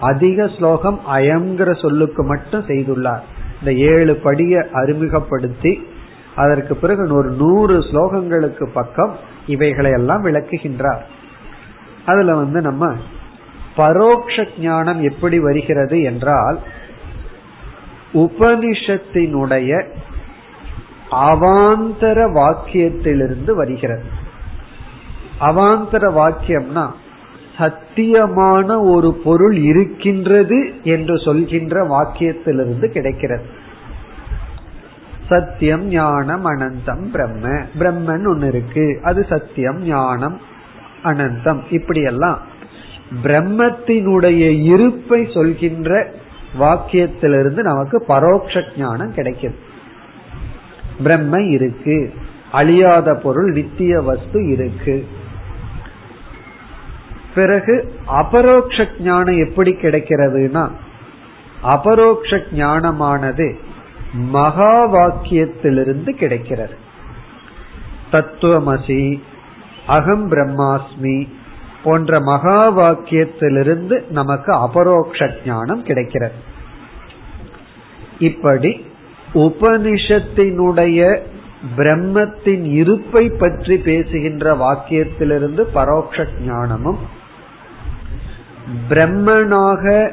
[0.00, 3.20] அதிக ஸ்லோகம் அயங்கிற சொல்லுக்கு மட்டும் செய்துள்ளார்.
[3.58, 5.86] இந்த ஏழு படியை அறிமுகப்படுத்தி
[6.34, 11.00] அதற்கு பிறகு ஒரு நூறு ஸ்லோகங்களுக்கு பக்கம் இவைகளை எல்லாம் விளக்குகின்றார்.
[12.06, 12.94] அதுல வந்து நம்ம
[13.76, 16.58] பரோக்ஷ ஞானம் எப்படி வருகிறது என்றால்
[18.12, 19.84] உபனிஷத்தினுடைய
[21.10, 24.02] அவாந்தர வாக்கியத்திலிருந்து வருகிறது.
[25.40, 26.86] அவாந்தர வாக்கியம்னா
[27.58, 33.42] சத்தியமான ஒரு பொருள் இருக்கின்றது என்று சொல்கின்ற வாக்கியத்திலிருந்து கிடைக்கிறது.
[35.28, 37.48] சத்தியம் ஞானம் அனந்தம் பிரம்ம.
[37.78, 39.00] பிரம்மன் ஒன்னு இருக்கு.
[39.02, 40.40] அது சத்தியம் ஞானம்
[41.04, 41.60] அனந்தம்.
[41.70, 42.38] இப்படியெல்லாம்
[43.22, 46.10] பிரம்மத்தினுடைய இருப்பை சொல்கின்ற
[46.60, 49.54] வாக்கியத்திலிருந்து நமக்கு பரோட்ச ஞானம் கிடைக்குது
[51.02, 52.14] பிரம்ம இருக்கு.
[52.52, 55.08] அழியாத பொருள் நித்திய வஸ்து இருக்கு.
[57.34, 60.70] பிறகு அபரோக்ஷ ஞானம் எப்படி கிடைக்கிறதுனா
[61.62, 63.58] அபரோக்ஷ ஞானமானது
[64.12, 66.74] மகா வாக்கியத்திலிருந்து கிடைக்கிறது.
[68.12, 69.20] தத்துவமசி
[69.86, 71.28] அகம் பிரம்மாஸ்மி
[71.84, 76.34] போன்ற மகா வாக்கியத்திலிருந்து நமக்கு அபரோக்ஷ ஞானம் கிடைக்கிறது.
[78.18, 78.86] இப்படி
[79.34, 81.18] உபனிஷத்தினுடைய
[81.76, 86.98] பிரம்மத்தின் இருப்பை பற்றி பேசுகின்ற வாக்கியத்திலிருந்து பரோட்ச ஞானமும்
[88.88, 90.12] பிரம்மனாக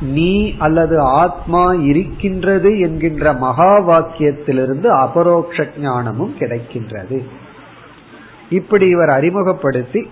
[0.00, 7.22] நீ அல்லது ஆத்மா இருக்கின்றது என்கின்ற மகா வாக்கியத்திலிருந்து அபரோக்ஷ ஞானமும் கிடைக்கின்றது.
[8.50, 10.08] இப்படி இவர் அறிமுகப்படுத்தி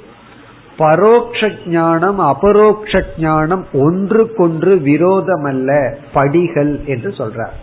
[0.76, 7.56] பரோக்ஷ ஞானம் அபரோக்ஷ ஞானம் ஒன்றுக்கொன்று விரோதமல்ல படிகள் என்று சொல்றார்.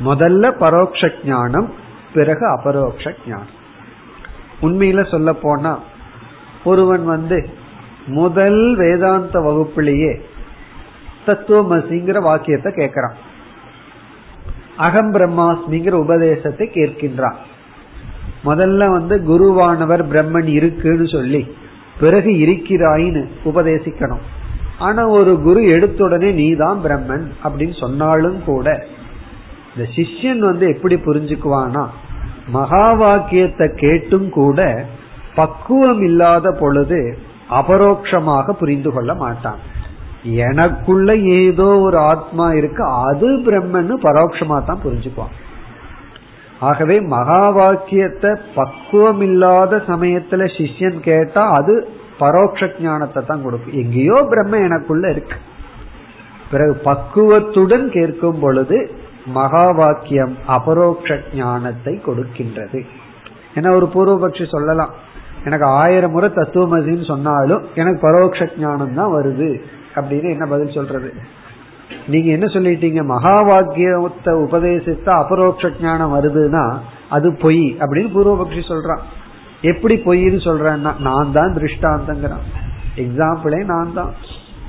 [0.00, 1.72] முதல்ல பரோக்ஷ ஞானம்
[2.14, 3.60] பிறகு அபரோக்ஷ ஞானம்.
[4.62, 5.78] உண்மையில சொல்ல போனா
[6.64, 7.48] ஒருவன் வந்து
[8.06, 10.20] முதல் வேதாந்த வகுப்பிலேயே
[11.26, 13.14] தத்துவமசிங்கிற வாக்கியத்தை கேட்கிறான்.
[14.76, 17.34] அகம் பிரம்மாஸ்மிங்கிற உபதேசத்தை கேட்கின்றான்.
[18.44, 21.56] முதல்ல வந்து குருவானவர் பிரம்மன் இருக்குன்னு சொல்லி
[22.00, 24.22] பிறகு இருக்கிறாயின்னு உபதேசிக்கணும்.
[24.78, 28.86] ஆனா ஒரு குரு எடுத்துடனே நீதான் பிரம்மன் அப்படின்னு சொன்னாலும் கூட
[29.72, 31.84] இந்த சிஷ்யன் வந்து எப்படி புரிஞ்சுக்குவானா
[32.56, 34.60] மகா வாக்கியத்தை கேட்டும் கூட
[35.34, 36.98] பக்குவம் இல்லாத பொழுது
[37.60, 39.60] அபரோக்ஷமாக புரிந்து கொள்ள மாட்டான்.
[40.46, 45.34] எனக்குள்ள ஏதோ ஒரு ஆத்மா இருக்கு அது பிரம்மன்னு பரோட்சமா தான் புரிஞ்சுக்குவான்.
[46.60, 51.74] ஆகவே மகா வாக்கியத்தை பக்குவம் இல்லாத சமயத்துல சிஷ்யன் கேட்டா அது
[52.20, 53.78] பரோட்ச ஞானத்தை தான் கொடுக்கும்.
[53.82, 55.38] எங்கேயோ பிரம்ம எனக்குள்ள இருக்கு.
[56.50, 58.78] பிறகு பக்குவத்துடன் கேட்கும் பொழுது
[59.26, 62.84] மகா வாக்கியம் அபரோக்ஷ ஞானத்தை கொடுக்கின்றது.
[63.54, 64.90] ஏன்னா ஒரு பூர்வபக்ஷி சொல்லலாம்
[65.44, 69.62] எனக்கு ஆயிரம் முறை தத்துவமசின்னு சொன்னாலும் எனக்கு பரோட்ச ஞானம் தான் வருது
[69.94, 71.12] அப்படின்னு என்ன பதில் சொல்றது?
[72.06, 73.04] நீங்க என்ன சொல்லிட்டீங்க?
[73.04, 79.02] மகா வாக்கியத்தை உபதேசித்தா அபரோட்ச ஞானம் வருதுன்னா அது பொய் அப்படின்னு பூர்வபக்ஷி சொல்றான்.
[79.60, 82.46] எப்படி பொய்ன்னு சொல்றேன்னா நான் தான் திருஷ்டாந்தங்கிறான்.
[82.96, 84.14] எக்ஸாம்பிளே நான் தான்.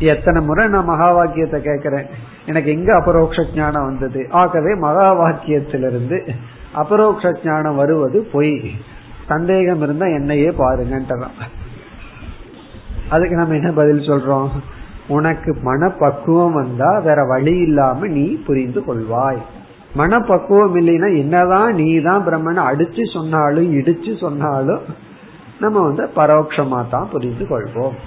[0.03, 2.07] எத்தனை முறை நான் மகா வாக்கியத்தை கேட்கிறேன்.
[2.45, 4.27] எனக்கு எங்க அபரோக்ஷ ஞானம் வந்தது?
[4.29, 6.17] ஆகவே மகா வாக்கியத்திலிருந்து
[6.73, 8.71] அபரோக்ஷ ஞானம் வருவது பொய்.
[9.27, 11.35] சந்தேகம் இருந்தா என்னையே பாருங்கன்றான்
[13.09, 14.49] அதுக்கு நம்ம என்ன பதில் சொல்றோம்?
[15.07, 19.41] உனக்கு மனப்பக்குவம் வந்தா வேற வழி இல்லாம நீ புரிந்து கொள்வாய்.
[19.95, 24.81] மனப்பக்குவம் இல்லைன்னா என்னதான் நீ தான் பிரம்மனை அடிச்சு சொன்னாலும் இடிச்சு சொன்னாலும்
[25.59, 27.97] நம்ம வந்து பரோட்சமா தான் புரிந்து கொள்வோம்.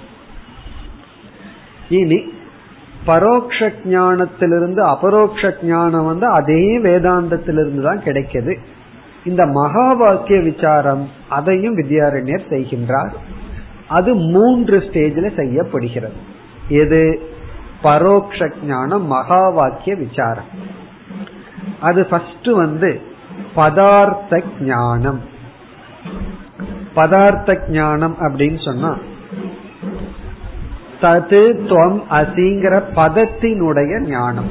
[1.89, 2.23] இனி
[3.05, 8.57] பரோக்ஷ ஞானத்திலிருந்து அபரோக்ஷ ஞானம் வந்து அதே வேதாந்தத்திலிருந்து தான் கிடைக்குது.
[9.25, 13.11] இந்த மகா வாக்கிய விசாரம் அதையும் வித்யாரண்யர் செய்கின்றார்.
[13.87, 16.13] அது மூன்று ஸ்டேஜில் செய்யப்படுகிறது.
[16.69, 17.21] எது?
[17.81, 20.45] பரோக்ஷ ஞானம் மகா வாக்கிய விசாரம்.
[21.79, 23.01] அது ஃபர்ஸ்ட் வந்து
[23.55, 25.21] பதார்த்த ஞானம்.
[26.95, 28.97] பதார்த்த ஞானம் அப்படின்னு சொன்னா
[31.01, 34.49] தது துவம் அசிங்கிற பதத்தினுடைய ஞானம்.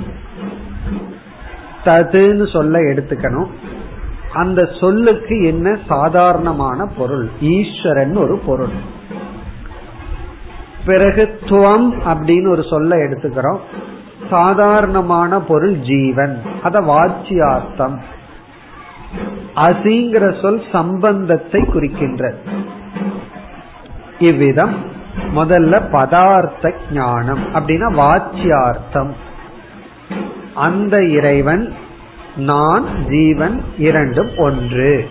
[1.85, 3.49] ததுன்னு சொல்ல எடுத்துக்கணும்.
[4.33, 7.29] அந்த சொல்லுக்கு என்ன சாதாரணமான பொருள்?
[7.41, 8.73] ஈஸ்வரன் ஒரு பொருள்.
[10.87, 13.59] பிறகு துவம் அப்படின்னு ஒரு சொல்ல எடுத்துக்கிறோம்.
[14.31, 16.41] சாதாரணமான பொருள் ஜீவன்.
[16.63, 17.99] அத வாச்சியார்த்தம்.
[19.57, 22.37] அசிங்கிற சொல் சம்பந்தத்தை குறிக்கின்றது.
[24.19, 29.11] இவ்விதம் முதல்ல பதார்த்த ஞானம் அப்படின்னா வாச்சியார்த்தம்.
[30.55, 31.75] அந்த இறைவன்
[32.37, 35.09] நான் ஜீவன் இரண்டும் ஒன்று.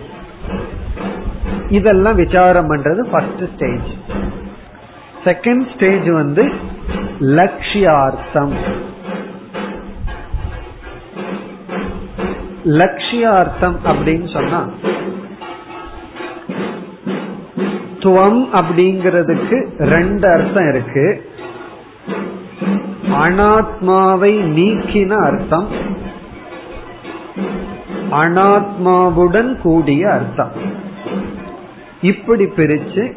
[1.68, 3.88] இதெல்லாம் விசாரம் பண்றது ஃபர்ஸ்ட் ஸ்டேஜ்
[5.24, 6.52] செகண்ட் ஸ்டேஜ் வந்து
[7.20, 8.52] லட்சியார்த்தம்.
[12.64, 14.68] லட்சியார்த்தம் அப்படின்னு சொன்னா
[18.06, 21.30] துவம் அப்படிங்கிறதுக்கு ரெண்டு அர்த்தம் இருக்கு.
[23.10, 25.68] அனாத்மாவை நீக்கின அர்த்தம்.
[28.10, 30.50] அனாத்மாவுடன் கூடிய அர்த்தம்.
[32.00, 33.16] இப்படி பிரிச்சு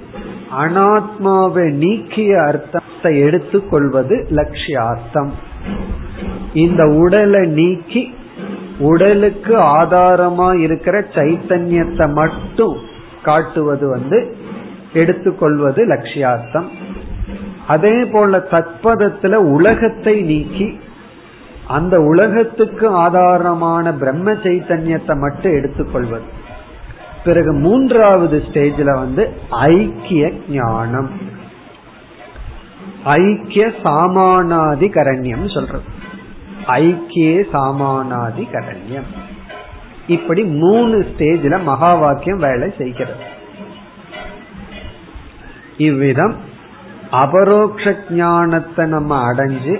[0.59, 5.29] அனாத்மாவை நீக்கிய அர்த்தத்தை எடுத்துக்கொள்வது லட்சியார்த்தம்.
[6.53, 8.13] இந்த உடலை நீக்கி
[8.79, 12.77] உடலுக்கு ஆதாரமா இருக்கிற சைத்தன்யத்தை மட்டும்
[13.23, 14.35] காட்டுவது வந்து
[14.93, 16.67] எடுத்துக்கொள்வது லட்சியார்த்தம்.
[17.67, 20.79] அதே போல தத்பதத்துல உலகத்தை நீக்கி
[21.67, 26.23] அந்த உலகத்துக்கு ஆதாரமான பிரம்ம சைத்தன்யத்தை மட்டும் எடுத்துக்கொள்வது.
[27.23, 31.09] பிறகு மூன்றாவது ஸ்டேஜ்ல வந்து ஐக்கிய ஞானம்.
[33.03, 35.83] ஐக்கிய சாமானாதி கரண்யம் சொல்றது.
[36.65, 39.09] ஐக்கிய சாமானாதி கரண்யம்
[40.07, 43.37] இப்படி மூணு ஸ்டேஜ்ல மகா வாக்கியம் வேலை செய்கிறது.
[45.79, 46.35] இவ்விதம்
[47.11, 49.75] அபரோக்ஷ ஞானத்தை நம்ம அடைஞ்சு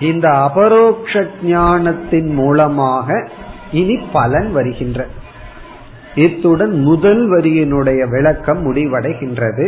[0.00, 3.08] இந்த அபரோக்ஷ ஞானத்தின் மூலமாக
[3.72, 5.06] இனி பலன் வருகின்ற
[6.14, 9.66] இத்துடன் முதல் வரியினுடைய விளக்கம் முடிவடைகின்றது.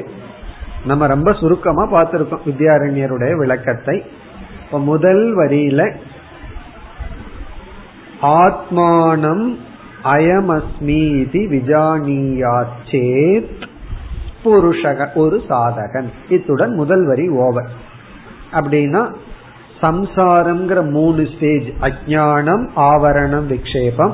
[0.84, 3.96] நம்ம ரொம்ப சுருக்கமா பார்த்திருக்கோம் வித்யாரண்யருடைய விளக்கத்தை.
[4.64, 5.80] இப்ப முதல் வரியில
[8.22, 9.46] ஆத்மானம்
[10.04, 13.52] அயமஸ்மீதி விஜானியாச்சேத்
[14.44, 16.08] புருஷக ஒரு சாதகன்.
[16.28, 17.70] இத்துடன் முதல் வரி ஓவர்.
[18.52, 19.14] அப்படின்னா
[19.82, 24.12] சம்சாரம்ங்கிற மூணு ஸ்டேஜ் அஜானம் ஆவரணம் விக்ஷேபம்.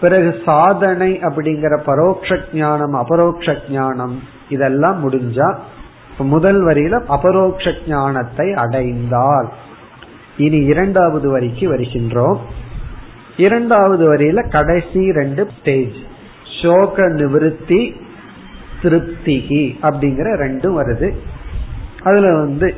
[0.00, 5.56] பிறகு சாதனை அப்படிங்கிற பரோட்ச ஞானம் அபரோக்ஷ ஞானம் இதெல்லாம் முடிஞ்சா
[6.18, 9.48] முதல் வரியில அபரோக்ஷ ஞானத்தை அடைந்தால்.
[10.36, 12.38] இனி இரண்டாவது வரிக்கு வருகின்றோம்.
[13.36, 15.96] இரண்டாவது வரியில கடைசி ரெண்டு ஸ்டேஜ்
[16.62, 18.04] சோக நிவிருத்தி
[18.86, 21.14] திருப்திகி அப்படிங்கிற ரெண்டும் வருது.
[22.02, 22.74] அதுல வந்து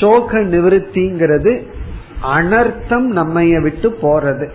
[0.00, 1.66] சோக நிவிருத்திங்கிறது
[2.36, 4.50] அனர்த்தம் நம்ம விட்டு போறது.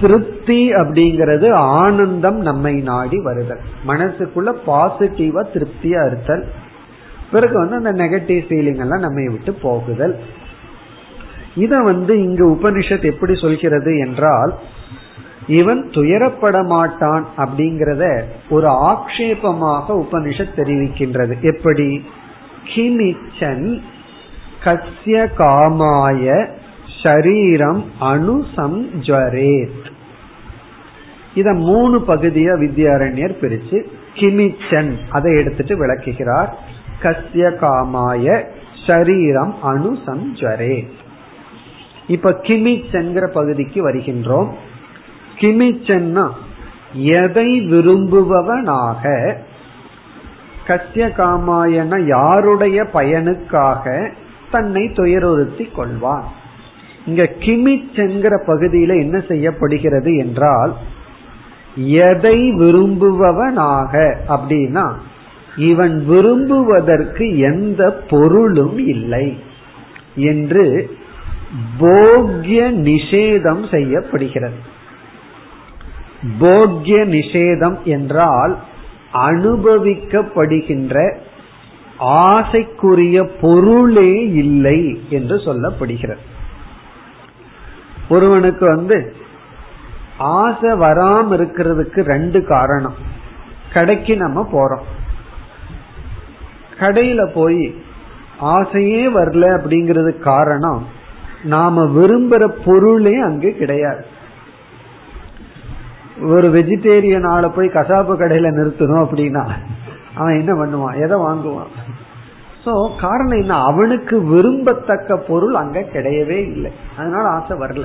[0.00, 3.60] திருப்தி அப்படிங்கிறது ஆனந்தம் நம்மை நாடி வருதல்.
[3.86, 6.44] மனசுக்குள்ள பாசிட்டிவா திருப்தியா இருத்தல்.
[7.30, 10.18] பிறகு வந்து அந்த நெகட்டிவ் ஃபீலிங் எல்லாம் நம்மை விட்டு போகுதல்.
[11.54, 14.54] இத வந்து இங்கு உபனிஷத் எப்படி சொல்கிறது என்றால்
[15.46, 21.40] இவன் துயரப்பட மாட்டான் அப்படிங்கறத ஒரு ஆக்ஷேபமாக உபனிஷத் தெரிவிக்கின்றது.
[21.40, 22.04] எப்படி?
[22.64, 23.80] கிமிச்சன்
[24.64, 26.46] கசிய காமாய
[27.02, 29.84] ஷரீரம் அணுசம்ஜரேத்
[31.34, 33.82] இத மூணு பகுதியா வித்யாரண்யர் பிரிச்சு
[34.14, 36.58] கிமிச்சன் அதை எடுத்துட்டு விளக்குகிறார்.
[37.02, 38.44] கசிய காமாய
[38.86, 40.90] ஷரீரம் அணுசம்ஜரேத்
[42.06, 44.68] இப்ப கிமிச்சன்கிற பகுதிக்கு வருகின்றோம்.
[45.40, 46.28] கிமிச்சன்னா
[46.92, 49.02] எதை விரும்புபவனாக?
[50.66, 54.10] கத்திய காமாயன யாருடைய பயனுக்காக
[54.50, 56.28] தன்னை துயருறுத்தி கொள்வான்.
[57.06, 60.76] இங்க கிமிச்சென்கிற பகுதியில என்ன செய்யப்படுகிறது என்றால்
[61.76, 64.92] எதை விரும்புபவனாக அப்படின்னா
[65.56, 69.38] இவன் விரும்புவதற்கு எந்த பொருளும் இல்லை
[70.14, 70.96] என்று
[71.80, 74.78] போக்ய நிஷேதம் செய்யப்படுகிறது.
[76.22, 78.58] போக்ய நிஷேதம் என்றால்
[79.14, 81.18] அனுபவிக்கப்படுகின்ற
[82.00, 86.18] ஆசைக்குரிய பொருளே இல்லை என்று சொல்லப்படுகிறது.
[88.08, 89.14] ஒருவனுக்கு வந்து
[90.18, 92.94] ஆசை வராம இருக்கிறதுக்கு ரெண்டு காரணம்.
[93.72, 94.82] கடைக்கு நம்ம போறோம்.
[96.78, 97.82] கடையில போய்
[98.38, 100.86] ஆசையே வரல அப்படிங்கிறது காரணம்
[101.42, 104.04] நாம விரும்புற பொருளே அங்கு கிடையாது.
[106.22, 109.50] ஒரு வெஜிடேரியன் ஆளை போய் கசாப்பு கடையில நிறுத்தணும் அப்படின்னா
[110.14, 111.00] அவன் என்ன பண்ணுவான்?
[111.00, 111.98] எதை வாங்குவான்?
[112.64, 113.54] சோ காரணம் என்ன?
[113.54, 116.72] அவனுக்கு விரும்பத்தக்க பொருள் அங்க கிடையவே இல்லை.
[116.96, 117.84] அதனால ஆசை வரல.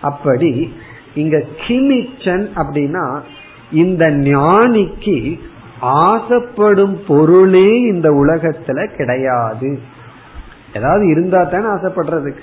[0.00, 0.72] அப்படி
[1.14, 3.20] இங்க கிமிச்சன் அப்படின்னா
[3.72, 5.40] இந்த ஞானிக்கு
[5.80, 9.78] ஆசைப்படும் பொருளே இந்த உலகத்துல கிடையாது.
[10.74, 12.40] ஏதாவது இருந்தா தானே ஆசைப்படுறதுக்கு.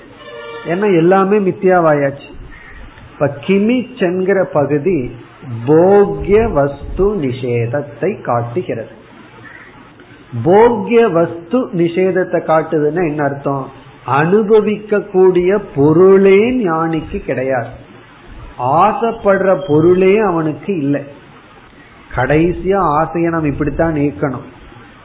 [0.66, 2.31] ஏன்னா எல்லாமே மித்தியாவாயாச்சு.
[3.12, 5.10] இப்ப கிமிச்சென்கிற பகுதி
[5.66, 8.88] போக்ய வஸ்து நிஷேதத்தை காட்டுகிறது.
[10.44, 13.70] போக்ய வஸ்து நிஷேதத்தை காட்டுதுன்னா என்ன அர்த்தம்?
[14.06, 17.68] அனுபவிக்க கூடிய பொருளே ஞானிக்கு கிடையாது.
[18.58, 21.00] ஆசைப்படுற பொருளே அவனுக்கு இல்லை.
[22.14, 24.48] கடைசியா ஆசையை நம்ம இப்படித்தான் நீக்கணும்.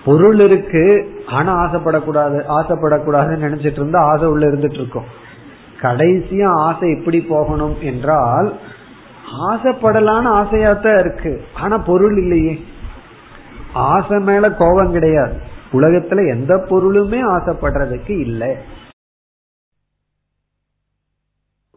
[0.05, 5.25] பொருள் இருக்கு ஆனா ஆசைப்படக்கூடாது ஆசைப்படக்கூடாதுன்னு நினைச்சிட்டு இருந்தா ஆசை உள்ள இருந்துட்டு இருக்கோம்.
[5.81, 8.53] கடைசியா ஆசை எப்படி போகணும் என்றால்
[9.49, 11.41] ஆசைப்படலான்னு தான் இருக்கு.
[11.55, 12.59] ஆனா பொருள் இல்லையே.
[13.73, 15.33] ஆசை மேல கோபம் கிடையாது.
[15.71, 18.55] உலகத்துல எந்த பொருளுமே ஆசைப்படுறதுக்கு இல்லை.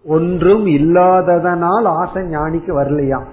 [0.04, 3.26] ஒன்றும் இல்லாததனால் ஆசை ஞானிக்கு வரலையாம்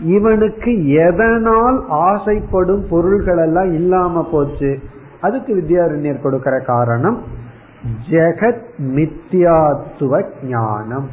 [0.00, 4.78] இவனுக்கு எதனால் ஆசைப்படும் பொருள்கள் எல்லாம் இல்லாம போச்சு?
[5.20, 7.22] அதுக்கு வித்யாரண்யர் கொடுக்கிற காரணம்
[8.10, 11.08] ஜெகத் மித்யாத்துவ ஞானம்.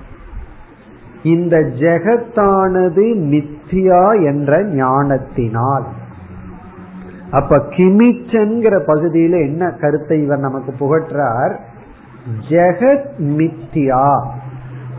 [1.24, 5.86] இந்த ஜெகத்தானது மித்தியா என்ற ஞானத்தினால்.
[7.32, 11.60] அப்ப கிமிச்சன்கிற பகுதியில என்ன கருத்தை இவர் நமக்கு புகற்றார்
[12.50, 14.22] ஜெகத் மித்தியா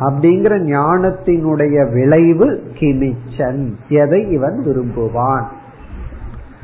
[0.00, 3.72] அப்படிங்கிற ஞானத்தினுடைய விளைவு கிமிச்சன்.
[3.88, 5.44] எதை இவன் விரும்புவான்?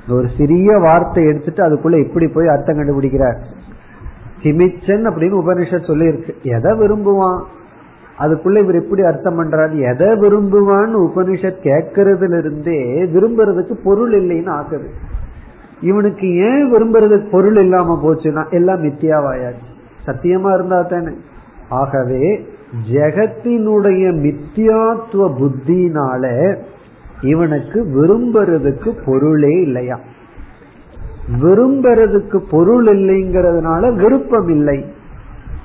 [0.09, 3.37] ஒரு சிறிய வார்த்தை எடுத்துட்டு அதுக்குள்ள எப்படி போய் அர்த்தம் கண்டுபிடிக்கிறார்.
[4.43, 7.43] கிமிச்சன் அப்படின்னு உபனிஷத் சொல்லி இருக்கு எதை விரும்புவான்?
[8.19, 9.93] அதுக்குள்ள இவர் எப்படி அர்த்தம் பண்றாரு?
[9.93, 14.87] எதை விரும்புவான்னு உபனிஷத் கேட்கறதுல இருந்தே விரும்புறதுக்கு பொருள் இல்லைன்னு ஆக்குது.
[15.81, 19.71] இவனுக்கு ஏன் விரும்புறதுக்கு பொருள் இல்லாம போச்சுன்னா எல்லாம் மித்தியாவாயாச்சு.
[20.07, 21.13] சத்தியமா இருந்தா தானே.
[21.69, 22.47] ஆகவே
[22.93, 26.57] ஜெகத்தினுடைய மித்தியாத்துவ புத்தினால
[27.21, 30.01] இவனுக்கு விரும்புறதுக்கு பொருளே இல்லையா?
[31.41, 34.85] விரும்புறதுக்கு பொருள் இல்லைங்கிறதுனால விருப்பம் இல்லை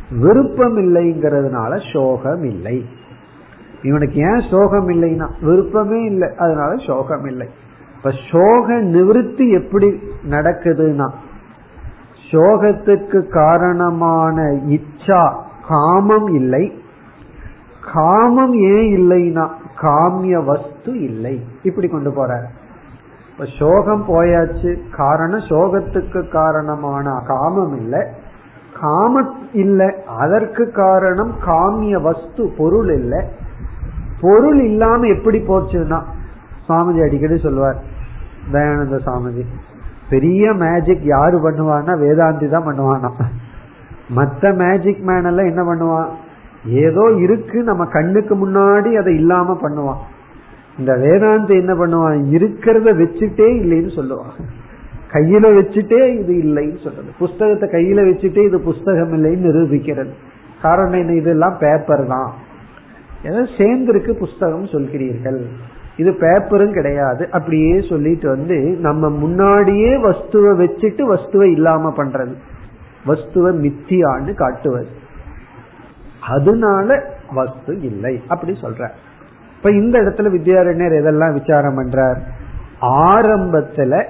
[0.10, 2.86] விருப்பம் இல்லைங்கிறதுனால சோகம் இல்லை
[3.82, 7.48] இவனுக்கு ஏன் சோகம் இல்லைன்னா விருப்பமே இல்லை அதனால சோகம் இல்லை
[7.96, 11.08] இப்ப சோக நிவிருத்தி எப்படி நடக்குதுன்னா
[12.32, 15.36] சோகத்துக்கு காரணமான இச்சா
[15.68, 16.72] காமம் இல்லை.
[17.94, 19.50] காமம் ஏன் இல்லைன்னா
[19.82, 21.42] காமிய வஸ்து இல்லை.
[21.64, 22.48] இப்படி கொண்டு போற
[23.40, 24.80] இப்ப சோகம் போயாச்சு.
[24.96, 28.00] காரணம் சோகத்துக்கு காரணமான காமம் இல்லை.
[28.80, 29.22] காம
[29.54, 29.90] இல்லை.
[30.18, 33.20] அதற்கு காரணம் காமிய வஸ்து பொருள் இல்லை.
[34.22, 36.00] பொருள் இல்லாம எப்படி போச்சுன்னா
[36.68, 37.80] சாமிஜி அடிக்கடி சொல்லுவார்
[38.52, 39.46] தயானந்த சாமிஜி
[40.10, 43.10] பெரிய மேஜிக் யாரு பண்ணுவான்னா வேதாந்தி தான் பண்ணுவானா?
[44.16, 46.10] மத்த மேஜிக் மேன் எல்லாம் என்ன பண்ணுவான்?
[46.66, 50.02] ஏதோ இருக்கு நம்ம கண்ணுக்கு முன்னாடி அதை இல்லாம பண்ணுவான்.
[50.78, 54.44] இந்த வேதாந்தி என்ன பண்ணுவான் இருக்கிறத வச்சுட்டே இல்லைன்னு சொல்லுவான்
[55.12, 57.12] கையில வச்சுட்டே இது இல்லைன்னு சொல்றது.
[57.20, 60.10] புஸ்தகத்தை கையில வச்சுட்டே இது புஸ்தகம் இல்லைன்னு நிரூபிக்கிறது.
[60.62, 61.14] காரணம் என்ன?
[61.14, 62.34] இதெல்லாம் பேப்பர் தான்.
[63.24, 65.46] ஏதோ சேர்ந்திருக்கு புஸ்தகம் சொல்கிறீர்கள்.
[65.98, 67.32] இது பேப்பரும் கிடையாது.
[67.32, 72.34] அப்படியே சொல்லிட்டு வந்து நம்ம முன்னாடியே வஸ்துவை வச்சுட்டு வஸ்துவை இல்லாம பண்றது.
[73.08, 74.88] வஸ்துவை மித்தியான்னு காட்டுவது.
[76.28, 78.22] அதனால வஸ்து இல்லை.
[78.28, 78.90] அப்படி சொல்ற.
[79.68, 82.20] இப்ப இந்த இடத்துல வித்யாரண்யர் எதெல்லாம் விசாரம் பண்றார்?
[82.82, 84.04] ஆரம்பத்துல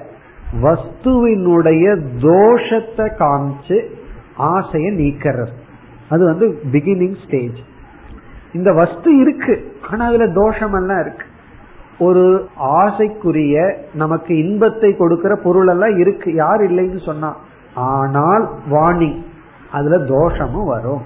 [0.62, 1.86] வஸ்துவினுடைய
[2.20, 3.78] தோஷத்தை காமிச்சு
[4.38, 5.54] ஆசைய நீக்கிறது.
[6.08, 7.58] அது வந்து பிகினிங் ஸ்டேஜ்
[8.52, 11.24] இந்த வஸ்து இருக்கு ஆனா அதுல தோஷம் எல்லாம் இருக்கு.
[11.98, 16.34] ஒரு ஆசைக்குரிய நமக்கு இன்பத்தை கொடுக்கிற பொருள் எல்லாம் இருக்கு.
[16.34, 17.36] யார் இல்லைன்னு சொன்னா
[17.74, 19.26] ஆனால் வாணி.
[19.72, 21.02] அதுல தோஷமும் வரும்.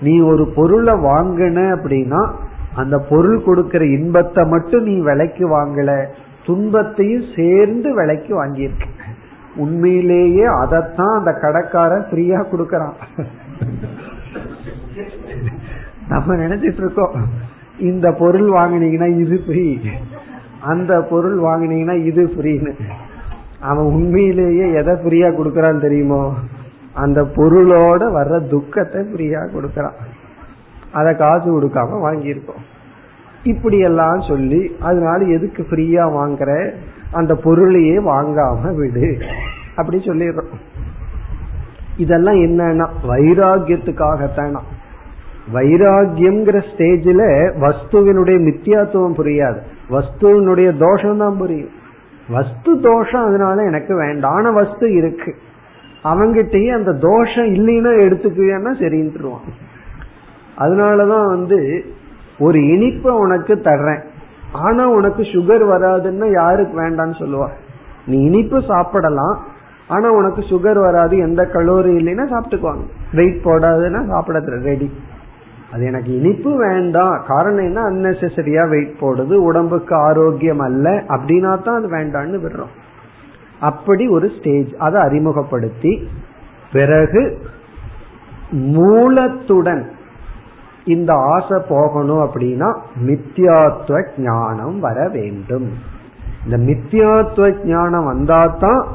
[0.00, 2.32] நீ ஒரு பொருளை வாங்கின அப்படின்னா
[2.74, 6.06] அந்த பொருள் கொடுக்கிற இன்பத்தை மட்டும் நீ விலைக்கு வாங்கல.
[6.46, 8.86] துன்பத்தையும் சேர்ந்து விலைக்கு வாங்கியிருக்க.
[9.56, 12.96] உண்மையிலேயே அதைத்தான் அந்த கடைக்காரன் ஃப்ரீயா கொடுக்கறான்.
[16.08, 17.14] நம்ம நினைச்சிட்டு இருக்கோம்.
[17.78, 19.78] இந்த பொருள் வாங்கினீங்கன்னா இது ஃப்ரீ
[20.60, 22.72] அந்த பொருள் வாங்கினீங்கன்னா இது ஃப்ரீன்னு
[23.60, 26.32] அவன் உண்மையிலேயே எதை ஃப்ரீயா கொடுக்கறான்னு தெரியுமோ?
[26.94, 29.98] அந்த பொருளோட வர்ற துக்கத்தை ஃப்ரீயா கொடுக்கறான்.
[30.94, 32.62] அதை காசு கொடுக்காம வாங்கியிருக்கோம்.
[33.42, 36.72] இப்படி எல்லாம் சொல்லி அதனால எதுக்கு ஃப்ரீயா வாங்குற?
[37.12, 39.18] அந்த பொருளையே வாங்காம விடு.
[39.76, 40.54] அப்படி சொல்லிடுறோம்.
[41.96, 44.60] இதெல்லாம் என்னன்னா வைராகியத்துக்காகத்தானா
[45.54, 47.26] வைராகியம்ங்கிற ஸ்டேஜில்
[47.60, 49.58] வஸ்துவினுடைய மித்தியாத்துவம் புரியாது.
[49.90, 51.82] வஸ்துவினுடைய தோஷம் தான் புரியும்.
[52.28, 55.34] வஸ்து தோஷம் அதனால எனக்கு வேண்டான வஸ்து இருக்கு.
[56.04, 59.46] அவங்கிட்டயே அந்த தோஷம் இல்லைன்னா எடுத்துக்குவேன்னா சரின்ட்டுருவான்.
[60.58, 61.84] அதனாலதான் வந்து
[62.38, 64.00] ஒரு இனிப்பை உனக்கு தர்றேன்.
[64.52, 67.48] ஆனா உனக்கு சுகர் வராதுன்னா யாருக்கு வேண்டான்னு சொல்லுவா?
[68.06, 69.44] நீ இனிப்பு சாப்பிடலாம்.
[69.88, 72.82] ஆனா உனக்கு சுகர் வராது எந்த கலோரி இல்லைன்னா சாப்பிட்டுக்குவாங்க.
[73.12, 74.92] வெயிட் போடாதுன்னா சாப்பிட ரெடி
[75.72, 77.24] அது எனக்கு இனிப்பு வேண்டாம்.
[77.26, 77.82] காரணம் என்ன?
[77.82, 79.34] அன்னெசரியா வெயிட் போடுது.
[79.34, 80.90] உடம்புக்கு ஆரோக்கியம் அல்ல.
[80.90, 82.82] அப்படின்னா தான் அது வேண்டான்னு விடுறோம்.
[83.60, 86.08] அப்படி ஒரு ஸ்டேஜ் அதை அறிமுகப்படுத்தி
[86.72, 87.38] பிறகு
[88.52, 89.92] மூலத்துடன்
[90.84, 95.72] இந்த ஆசை போகணும் அப்படின்னா மித்யாத்துவ ஞானம் வர வேண்டும்.
[96.44, 98.86] இந்த மித்யாத்துவ ஞானம் வந்தாதான்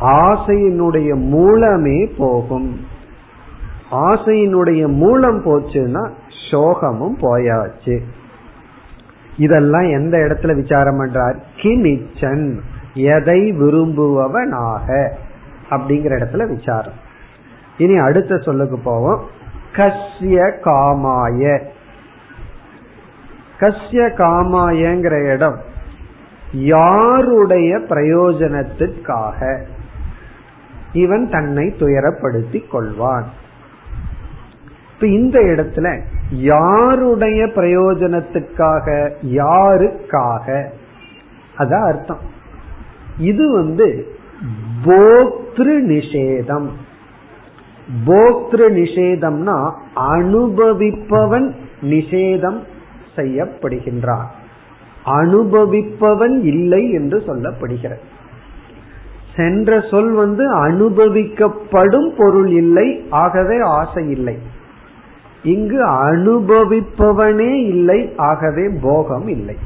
[0.00, 2.80] ஆசையினுடைய மூலமே போகும்.
[3.90, 6.10] ஆசையினுடைய மூலம் போச்சுன்னா
[6.50, 8.00] சோகமும் போயாச்சு.
[9.36, 11.36] இதெல்லாம் எந்த இடத்துல விசாரம் பண்றார்?
[11.56, 12.58] கிமிச்சன்
[12.94, 15.10] எதை விரும்புவவனாக
[15.70, 17.06] அப்படிங்கிற இடத்துல விசாரம்.
[17.78, 19.36] இனி அடுத்த சொல்லுக்கு போவோம்.
[19.76, 21.64] கஸ்ய காமாய.
[23.60, 25.58] கஸ்ய காமாயங்கிற இடம்
[26.52, 29.64] யாருடைய பிரயோஜனத்திற்காக
[30.92, 33.24] இவன் தன்னை துயரப்படுத்திக் கொள்வான்.
[34.94, 36.00] இப்ப இந்த இடத்துல
[36.30, 40.68] யாருடைய பிரயோஜனத்துக்காக யாருக்காக?
[41.58, 42.20] அதான் அர்த்தம்.
[43.18, 44.16] இது வந்து
[44.84, 46.68] போக்திரு நிஷேதம்
[48.06, 52.60] போக்திரு நிஷேதம்னா அனுபவிப்பவன் நிஷேதம்
[53.16, 54.26] செய்யப்படுகின்றான்
[55.04, 57.98] அனுபவிப்பவன் இல்லை என்று சொல்லப்படுகிறது.
[59.36, 64.38] சென்ற சொல் வந்து அனுபவிக்கப்படும் பொருள் இல்லை ஆகவே ஆசை இல்லை.
[65.42, 69.56] இங்கு அனுபவிப்பவனே இல்லை ஆகவே போகம் இல்லை.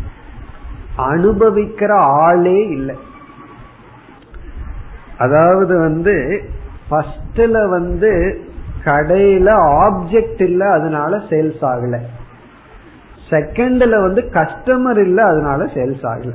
[0.98, 2.94] அனுபவிக்கிற ஆளே இல்லை.
[5.18, 6.42] அதாவது வந்து
[6.92, 8.40] ஃபர்ஸ்ட்ல வந்து
[8.84, 11.98] கடையில ஆப்ஜெக்ட் இல்ல அதனால சேல்ஸ் ஆகல.
[13.30, 16.30] செகண்ட்ல வந்து கஸ்டமர் இல்ல அதனால சேல்ஸ் ஆகல.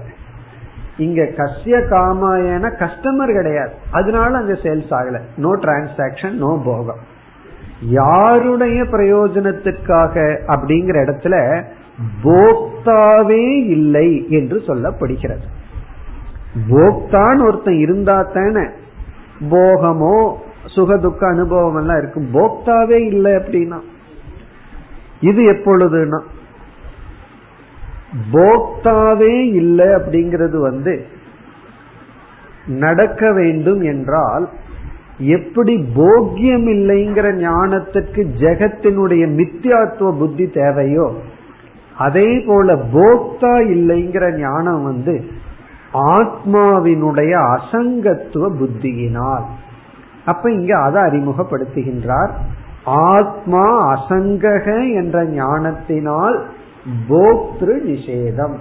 [0.98, 3.72] இங்க கசிய காமாயன கஸ்டமர் கிடையாது.
[3.92, 5.20] அதனால அங்க சேல்ஸ் ஆகல.
[5.38, 7.16] நோ டிரான்சாக்சன் நோ போகம்.
[7.82, 11.64] யாருடைய பிரயோஜனத்துக்காக அப்படிங்கிற இடத்துல
[12.24, 15.46] போக்தாவே இல்லை என்று சொல்லப்படுகிறது.
[16.70, 18.68] போக்தான் ஒருத்தன் இருந்தா தானே
[19.50, 20.46] போகமோ
[20.76, 23.80] சுகதுக்க அனுபவம் எல்லாம் இருக்கும் போக்தாவே இல்லை அப்படின்னா.
[25.22, 26.20] இது எப்பொழுதுனா
[28.34, 31.06] போக்தாவே இல்லை அப்படிங்கிறது வந்து
[32.68, 34.50] நடக்க வேண்டும் என்றால்
[35.18, 41.08] எப்படி போக்கியம் இல்லைங்கிற ஞானத்துக்கு ஜெகத்தினுடைய மித்தியாத்துவ புத்தி தேவையோ
[41.98, 45.16] அதே போல போக்தா இல்லைங்கிற ஞானம் வந்து
[45.94, 49.46] ஆத்மாவினுடைய அசங்கத்துவ புத்தியினால்.
[50.32, 52.32] அப்ப இங்க அதை அறிமுகப்படுத்துகின்றார்.
[53.10, 56.38] ஆத்மா அசங்கக என்ற ஞானத்தினால்
[57.10, 58.58] போக்திரு நிஷேதம்.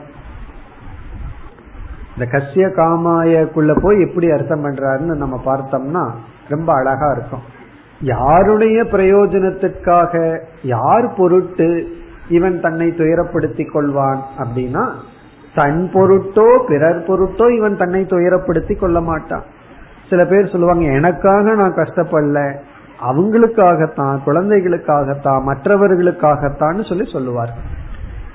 [2.12, 6.05] இந்த கசிய காமாயக்குள்ள போய் எப்படி அர்த்தம் பண்றாருன்னு நம்ம பார்த்தோம்னா
[6.49, 7.45] ரொம்ப அழகா இருக்கும்.
[8.12, 10.14] யாருடைய பிரயோஜனத்துக்காக
[10.75, 11.69] யார் பொருட்டு
[12.29, 14.85] இவன் தன்னை துயரப்படுத்தி கொள்வான் அப்படின்னா
[15.55, 19.45] தன் பொருட்டோ பிறர் பொருட்டோ இவன் தன்னை துயரப்படுத்தி கொள்ள மாட்டான்.
[20.11, 22.57] சில பேர் சொல்லுவாங்க எனக்காக நான் கஷ்டப்படல.
[23.13, 27.55] அவங்களுக்காகத்தான் குழந்தைகளுக்காகத்தான் மற்றவர்களுக்காகத்தான் சொல்லி சொல்லுவார்.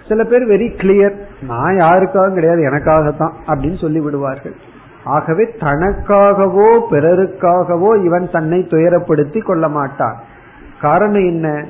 [0.08, 4.56] சில பேர் வெரி கிளியர் நான் யாருக்காகவும் கிடையாது எனக்காகத்தான் அப்படின்னு சொல்லி விடுவார்கள்.
[5.04, 10.20] ஆகவே தனக்காகவோ பிறருக்காகவோ இவன் தன்னை துயரப்படுத்தி கொள்ள மாட்டான்.
[10.82, 11.66] காரணம் என்ன?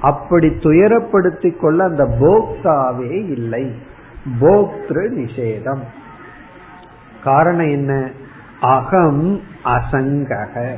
[0.00, 3.74] அப்படி துயரப்படுத்தி கொள்ள அந்த போக்தாவே இல்லை.
[4.40, 5.80] போக்திரு நிஷேதம்.
[7.24, 8.10] காரணம் என்ன?
[8.60, 10.74] அகம் அசங்கக.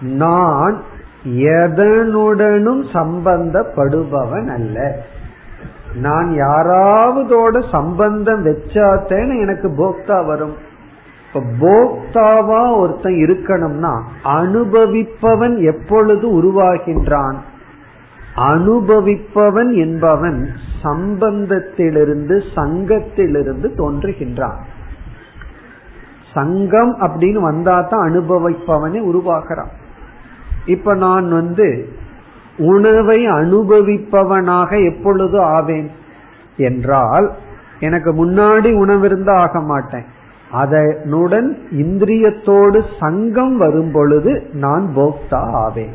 [0.00, 0.82] நான்
[1.24, 5.00] எதனுடனும் சம்பந்தப்படுபவன் அல்ல
[5.94, 10.54] நான் யாராவதோட சம்பந்தம் வச்சாத்தேன்னு எனக்கு போக்தா வரும்.
[11.34, 17.36] இப்ப போக்தாவா ஒருத்தன் இருக்கணும்னா அனுபவிப்பவன் எப்பொழுது உருவாகின்றான்?
[18.36, 20.48] அனுபவிப்பவன் என்பவன்
[20.82, 24.58] சம்பந்தத்திலிருந்து சங்கத்திலிருந்து தோன்றுகின்றான்.
[26.38, 29.72] சங்கம் அப்படின்னு வந்தா தான் அனுபவிப்பவனே உருவாகிறான்
[30.66, 31.68] இப்ப நான் வந்து
[32.58, 35.88] உணவை அனுபவிப்பவனாக எப்பொழுது ஆவேன்?
[36.56, 37.26] என்றால்
[37.80, 40.06] எனக்கு முன்னாடி உணவு இருந்தா ஆக மாட்டேன்.
[40.50, 45.94] அதனுடன் இந்திரியத்தோடு சங்கம் வரும் பொழுது நான் போக்தா ஆவேன்.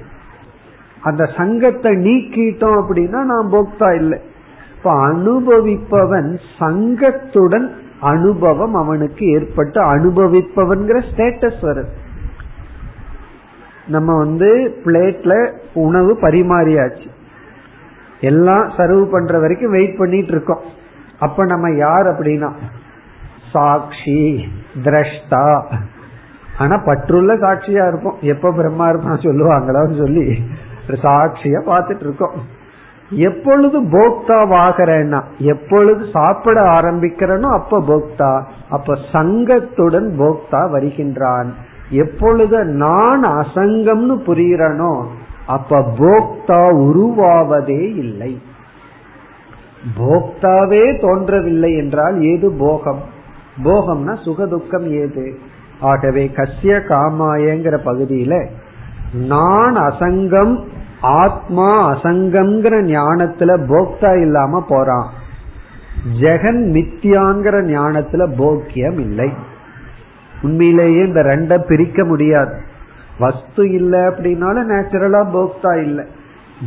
[1.02, 4.20] அந்த சங்கத்தை நீக்கிட்டோம் அப்படின்னா நான் போக்தா இல்லை.
[4.76, 7.68] இப்ப அனுபவிப்பவன் சங்கத்துடன்
[8.04, 11.92] அனுபவம் அவனுக்கு ஏற்பட்டு அனுபவிப்பவன்கிற ஸ்டேட்டஸ் வருது
[13.88, 14.50] நம்ம வந்து
[14.86, 15.34] பிளேட்ல
[15.74, 17.08] உணவு பரிமாறியாச்சு.
[18.20, 20.64] எல்லாம் சர்வ் பண்ற வரைக்கும் வெயிட் பண்ணிட்டு இருக்கோம்
[21.20, 22.52] அப்ப நம்ம யார் அப்படின்னா?
[23.52, 24.22] சாட்சி
[24.84, 25.46] திரஷ்டா.
[26.58, 28.18] ஆனா பற்றுள்ள சாட்சியா இருப்போம்.
[28.22, 30.26] எப்ப பிரம்மா இருப்பான் சொல்லுவாங்களான்னு சொல்லி
[30.88, 32.36] சாட்சியா பார்த்துட்டு இருக்கோம்
[33.16, 41.54] எப்பொழுது போக்தா வாகிறேன்னா எப்பொழுது சாப்பிட ஆரம்பிக்கிறனோ அப்ப போக்தா அப்ப சங்கத்துடன் போக்தா வருகின்றான்.
[41.90, 45.06] எப்பொழுது நான் அசங்கம்னு புரியறனோ
[45.46, 48.42] அப்ப போக்தா உருவாவதே இல்லை.
[50.00, 53.00] போக்தாவே தோன்றவில்லை என்றால் ஏது போகம்?
[53.64, 55.40] போகம்னா சுகதுக்கம் ஏது?
[55.80, 58.48] ஆகவே கசிய காமாயங்கிற பகுதியில
[59.14, 60.60] நான் அசங்கம்
[61.04, 65.10] ஆத்மா அசங்கம்ங்கிற ஞானத்துல போக்தா இல்லாம போறான்.
[66.20, 69.34] ஜெகன் மித்தியாங்கிற ஞானத்துல போக்கியம் இல்லை.
[70.42, 72.54] உண்மையிலேயே இந்த ரெண்ட பிரிக்க முடியாது.
[73.20, 76.06] வஸ்து இல்லை அப்படின்னாலும் நேச்சுரலா போக்தா இல்லை.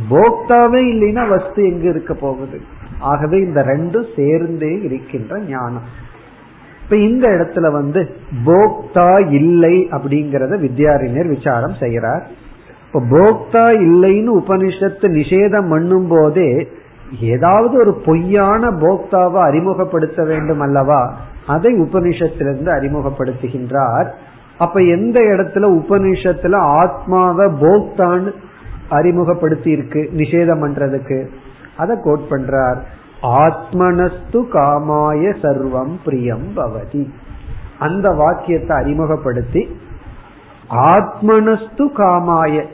[0.09, 2.61] போக்தாவே இல்லைன்னா வஸ்து எங்க இருக்க போகுது?
[2.99, 6.05] ஆகவே இந்த ரெண்டும் சேர்ந்தே இருக்கின்ற ஞானம்.
[6.83, 8.15] இப்ப இந்த இடத்துல வந்து
[8.45, 12.21] போக்தா இல்லை அப்படிங்கறத வித்யாரிஞர் விசாரம் செய்யறார்
[12.87, 16.67] இப்ப போக்தா இல்லைன்னு உபனிஷத்து நிஷேதம் பண்ணும் போதே
[17.21, 21.13] ஏதாவது ஒரு பொய்யான போக்தாவை அறிமுகப்படுத்த வேண்டும் அல்லவா?
[21.47, 24.11] அதை உபனிஷத்திலிருந்து அறிமுகப்படுத்துகின்றார்.
[24.57, 28.33] அப்ப எந்த இடத்துல உபனிஷத்துல ஆத்மாவை போக்தான்னு
[28.89, 31.27] அறிமுகப்படுத்தி இருக்கு நிஷேதம் பண்றதுக்கு?
[31.77, 32.77] அதை கோட் பண்றார்.
[33.21, 37.07] ஆத்மனஸ்து காமாய சர்வம் பிரியம் பவதி.
[37.79, 39.79] அந்த வாக்கியத்தை அறிமுகப்படுத்தி
[40.69, 42.65] ஆத்மனஸ்து காமாய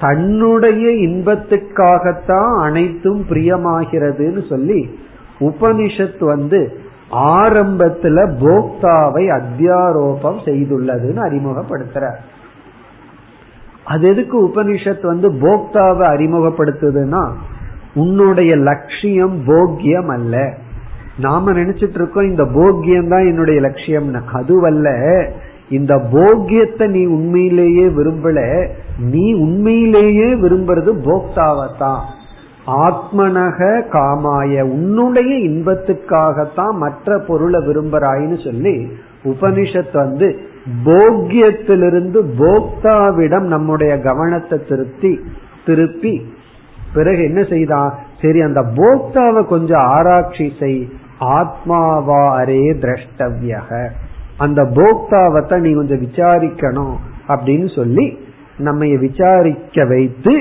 [0.00, 4.98] தன்னுடைய இன்பத்துக்காகத்தான் அனைத்தும் பிரியமாகிறதுன்னு சொல்லி
[5.40, 6.78] உபனிஷத் வந்து
[7.12, 12.16] ஆரம்பத்துல போக்தாவை அத்தியாரோபம் செய்துள்ளதுன்னு அறிமுகப்படுத்துறார்.
[13.84, 17.28] அது எதுக்கு உபனிஷத் வந்து போக்தாவை அறிமுகப்படுத்துதுன்னா
[17.94, 20.54] உன்னுடைய லட்சியம் போக்கியம் அல்ல.
[21.18, 24.20] நாம நினைச்சிட்டு இருக்கோம் இந்த போக்கியம் தான் என்னுடைய லட்சியம்னு.
[24.32, 24.98] அதுவல்ல.
[25.70, 28.68] இந்த போக்கியத்தை நீ உண்மையிலேயே விரும்பல
[28.98, 32.00] நீ உண்மையிலேயே விரும்புறது போக்தாவத்தான்.
[32.66, 33.58] ஆத்மனக
[33.92, 38.88] காமாய உன்னுடைய இன்பத்துக்காகத்தான் மற்ற பொருளை விரும்புறாயின்னு சொல்லி
[39.24, 40.38] உபனிஷத் வந்து
[40.84, 45.20] போக்கியத்திலிருந்து போக்தாவிடம் நம்முடைய கவனத்தை திருப்தி
[45.66, 46.34] திருப்பி
[46.94, 50.88] பிறகு என்ன செய்தான் சரி அந்த போக்தாவை கொஞ்சம் ஆராய்ச்சி செய்.
[51.20, 53.88] ஆத்மாவா அரே திரஷ்டவியக.
[54.40, 56.94] அந்த போக்தாவத்தை நீ கொஞ்சம் விசாரிக்கணும்
[57.28, 58.06] அப்படின்னு சொல்லி
[58.58, 60.34] நம்ம விசாரிக்க வைத்து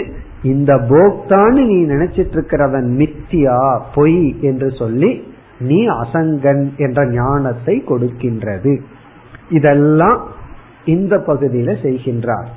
[0.43, 3.59] இந்த போக்தான்னு நீ நினைச்சிட்டு இருக்கிறவன் மித்தியா
[3.95, 5.11] பொய் என்று சொல்லி
[5.59, 8.73] நீ அசங்கன் என்ற ஞானத்தை கொடுக்கின்றது.
[9.49, 10.19] இதெல்லாம்
[10.85, 12.49] இந்த பகுதியில செய்கின்றார்.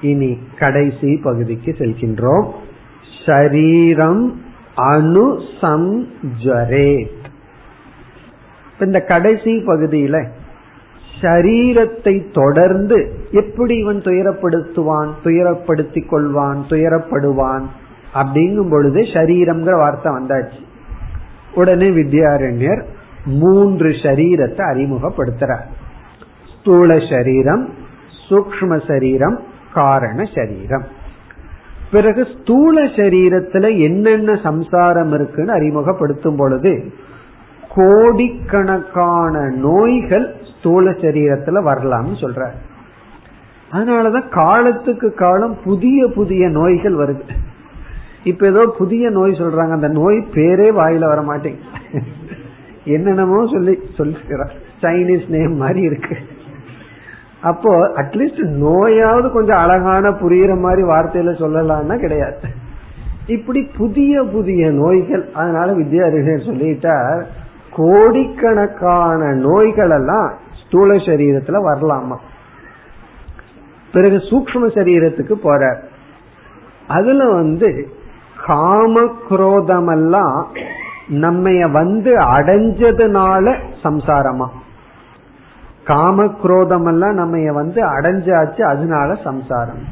[0.00, 2.46] இனி கடைசி பகுதிக்கு செல்கின்றோம்.
[3.22, 4.24] ஷரீரம்
[4.92, 6.08] அனுசம்ஜரேத்
[8.80, 10.24] இந்த கடைசி பகுதியில
[11.20, 17.66] சரீரத்தை தொடர்ந்து எப்படி இவன் துயரப்படுத்துவான் துயரப்படுத்திக் கொள்வான் துயரப்படுவான்
[18.14, 20.60] அப்படிங்கும் பொழுது சரீரம்ங்கிற வார்த்தை வந்தாச்சு.
[21.54, 22.82] உடனே வித்யாரண்யர்
[23.24, 25.66] மூன்று சரீரத்தை அறிமுகப்படுத்துறார்.
[26.54, 27.68] ஸ்தூல சரீரம்
[28.28, 29.40] சூக்ம சரீரம்
[29.74, 30.84] காரண சரீரம்
[31.90, 36.92] பிறகு ஸ்தூல சரீரத்துல என்னென்ன சம்சாரம் இருக்குன்னு அறிமுகப்படுத்தும் பொழுது
[37.74, 42.48] கோடிக்கணக்கான நோய்கள் ஸ்தூல சரீரத்துல வரலாம்னு சொல்ற.
[43.72, 47.36] அதனாலதான் காலத்துக்கு காலம் புதிய புதிய நோய்கள் வருது.
[48.24, 49.70] இப்ப ஏதோ புதிய நோய் சொல்றாங்க.
[49.70, 52.02] அந்த நோய் பேரே வாயில வர மாட்டேங்குது
[52.84, 56.16] என்னென்னமோ சொல்லி சொல்லிக்கிறார் சைனீஸ் நேம் மாதிரி இருக்கு.
[57.40, 62.38] அப்போ அட்லீஸ்ட் நோயாவது கொஞ்சம் அழகான புரியுற மாதிரி வார்த்தையில சொல்லலாம்னா கிடையாது.
[63.26, 65.24] இப்படி புதிய புதிய நோய்கள்.
[65.34, 67.22] அதனால வித்யாரிகள் சொல்லிட்டார்
[67.80, 70.32] கோடிக்கணக்கான நோய்கள் எல்லாம்
[70.66, 72.16] ஸ்தூல சரீரத்துல வரலாமா?
[73.92, 75.82] பிறகு சூக்ம சரீரத்துக்கு போற
[76.88, 77.88] அதுல வந்து
[78.46, 79.00] காம
[79.30, 80.44] குரோதமெல்லாம்
[81.08, 84.48] நம்மைய வந்து அடைஞ்சதுனால சம்சாரமா?
[85.84, 89.84] காம குரோதம் எல்லாம் நம்ம வந்து அடைஞ்சாச்சு அதனால சம்சாரம்.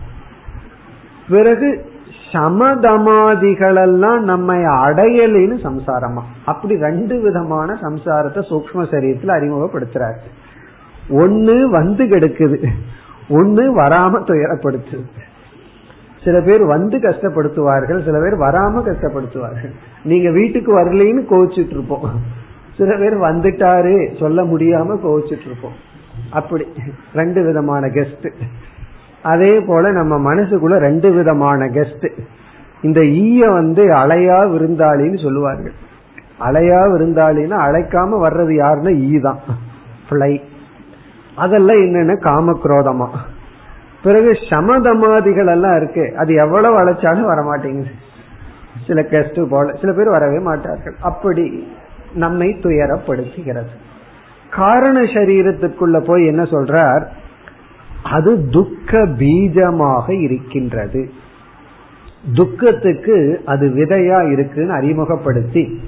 [1.28, 1.87] பிறகு
[2.32, 6.22] சமதமாதிகளெல்லாம் நம்ம அடையலின்னு சம்சாரமா.
[6.44, 10.16] அப்படி ரெண்டு விதமான சம்சாரத்தை சூக்ம சரீரத்தில் அறிமுகப்படுத்துறாரு.
[11.10, 12.66] ஒன்னு வந்து கெடுக்குது.
[13.28, 15.06] ஒன்னு வராம துயரப்படுத்துது.
[16.24, 19.74] சில பேர் வந்து கஷ்டப்படுத்துவார்கள் சில பேர் வராம கஷ்டப்படுத்துவார்கள்.
[20.04, 22.36] நீங்க வீட்டுக்கு வரலைன்னு கோவிச்சுட்டு இருப்போம்
[22.78, 25.86] சில பேர் வந்துட்டாரு சொல்ல முடியாம கோவிச்சுட்டு இருப்போம்
[26.30, 26.66] அப்படி
[27.14, 28.32] ரெண்டு விதமான கெஸ்ட்
[29.22, 32.10] அதே போல நம்ம மனசுக்குள்ள ரெண்டு விதமான கெஸ்ட்
[32.82, 35.72] இந்த ஈய வந்து அலையா விருந்தாளின்னு சொல்லுவார்கள்.
[36.40, 39.38] அலையா விருந்தாளின்னா அழைக்காம வர்றது யாருன்னா ஈ தான்
[40.08, 40.42] பிளை
[41.36, 42.12] அதெல்லாம் என்னென்ன?
[42.12, 43.08] காமக்ரோதமா.
[44.02, 46.14] பிறகு சமதமாதிகள் எல்லாம் இருக்கு.
[46.16, 47.90] அது எவ்வளவு அழைச்சாலும் வரமாட்டேங்குது.
[48.86, 49.72] சில கெஸ்ட் போல.
[49.80, 50.94] சில பேர் வரவே மாட்டார்கள்.
[51.00, 51.68] அப்படி
[52.12, 53.68] நம்மை துயரப்படுத்துகிறது.
[54.50, 57.06] காரண சரீரத்துக்குள்ள போய் என்ன சொல்றார்?
[58.10, 61.10] அது துக்க பீஜமாக இருக்கின்றது.
[62.34, 65.80] துக்கத்துக்கு அது விதையா இருக்குன்னு அறிமுகப்படுத்தி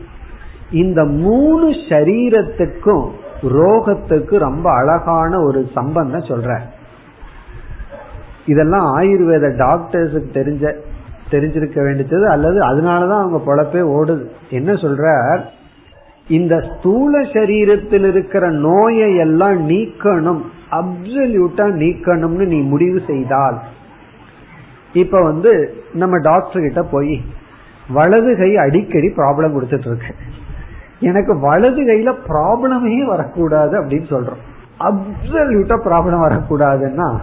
[0.71, 3.09] இந்த மூணு சரீரத்துக்கும்
[3.43, 6.59] ரோகத்துக்கு ரொம்ப அழகான ஒரு சம்பந்தம் சொல்ற.
[8.47, 10.75] இதெல்லாம் ஆயுர்வேத டாக்டர்ஸுக்கு தெரிஞ்ச
[11.31, 14.25] தெரிஞ்சிருக்க வேண்டியது அல்லது அதனாலதான் அவங்க பொழப்பே ஓடுது.
[14.51, 15.39] என்ன சொல்ற
[16.29, 20.41] இந்த ஸ்தூல சரீரத்தில் இருக்கிற நோயை எல்லாம் நீக்கணும்.
[20.71, 23.61] அப்சல்யூட்டா நீக்கணும்னு நீ முடிவு செய்தால்
[24.93, 27.25] இப்ப வந்து நம்ம டாக்டர் கிட்ட போய்
[27.89, 30.15] வலது கை அடிக்கடி ப்ராப்ளம் கொடுத்துட்டு இருக்கு
[31.01, 34.43] எனக்கு வலது கையில ப்ராப்ளமே வரக்கூடாது அப்படின்னு சொல்றோம்.
[34.81, 37.21] அப்சல்யூட்டா ப்ராப்ளம் வரக்கூடாதுன்னா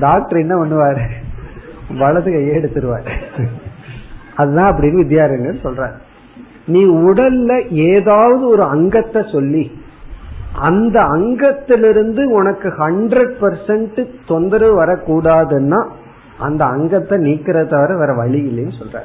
[0.00, 1.04] டாக்டர் என்ன பண்ணுவாரு?
[1.98, 3.10] வலது கையை எடுத்துருவாரு.
[4.36, 5.96] அதுதான் அப்படின்னு வித்யாரண்யர் சொல்றாரு.
[6.66, 9.82] நீ உடல்ல ஏதாவது ஒரு அங்கத்தை சொல்லி
[10.54, 15.86] அந்த அங்கத்திலிருந்து உனக்கு ஹண்ட்ரட் பர்சன்ட் தொந்தரவு வரக்கூடாதுன்னா
[16.38, 19.00] அந்த அங்கத்தை நீக்கிறத தவிர வேற வழி இல்லைன்னு சொல்ற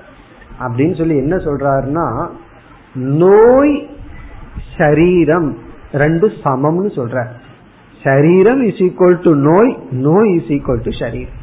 [0.59, 2.27] அப்படின்னு சொல்லி என்ன சொல்றாருன்னா
[2.95, 3.89] நோய்
[4.77, 5.57] சரீரம்
[5.91, 7.25] ரெண்டு சமம்னு சொல்ற
[8.03, 11.37] சரீரம் இஸ் ஈக்குவல் டு நோய் நோய் இஸ் ஈக்குவல் டு சரீரம்.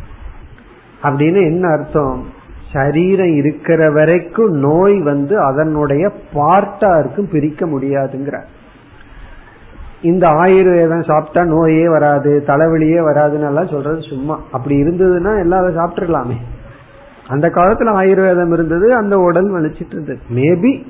[1.02, 2.24] அப்படின்னு என்ன அர்த்தம்?
[2.72, 8.40] சரீரம் இருக்கிற வரைக்கும் நோய் வந்து அதனுடைய பார்ட்டா இருக்கும் பிரிக்க முடியாதுங்கிற
[10.02, 14.40] இந்த ஆயுர்வேதம் சாப்பிட்டா நோயே வராது தலைவலியே வராதுன்னு எல்லாம் சொல்றது சும்மா.
[14.52, 16.36] அப்படி இருந்ததுன்னா எல்லாரும் சாப்பிட்டுருக்கலாமே
[17.28, 20.20] அந்த காலத்துல ஆயுர்வேதம் இருந்தது அந்த உடல் வலிச்சிட்டு இருந்தது.
[20.34, 20.86] மேபி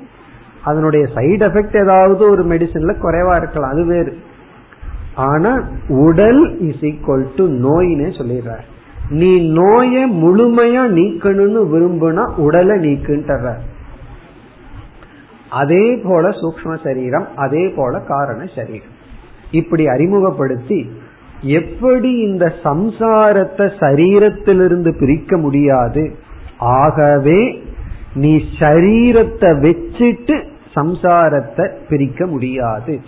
[0.63, 4.17] அதனுடைய சைடு எஃபெக்ட் ஏதாவது ஒரு மெடிசன்ல குறைவா இருக்கலாம் அது வேறு.
[5.15, 8.65] ஆனா உடல் இஸ் ஈக்வல் டு நோயினே சொல்லிடுறார்.
[9.09, 13.53] நீ நோய முழுமையா நீக்கணும்னு விரும்புனா உடலை நீக்குன்ற
[15.49, 18.95] அதே போல சூக்ம சரீரம் அதே போல காரண சரீரம்.
[19.51, 20.89] இப்படி அறிமுகப்படுத்தி
[21.41, 26.11] எப்படி இந்த சம்சாரத்தை சரீரத்திலிருந்து பிரிக்க முடியாது?
[26.59, 27.61] ஆகவே
[28.13, 30.35] நீ சரீரத்தை வச்சுட்டு
[30.75, 32.99] சம்சாரத்தை பிரிக்க முடியாது.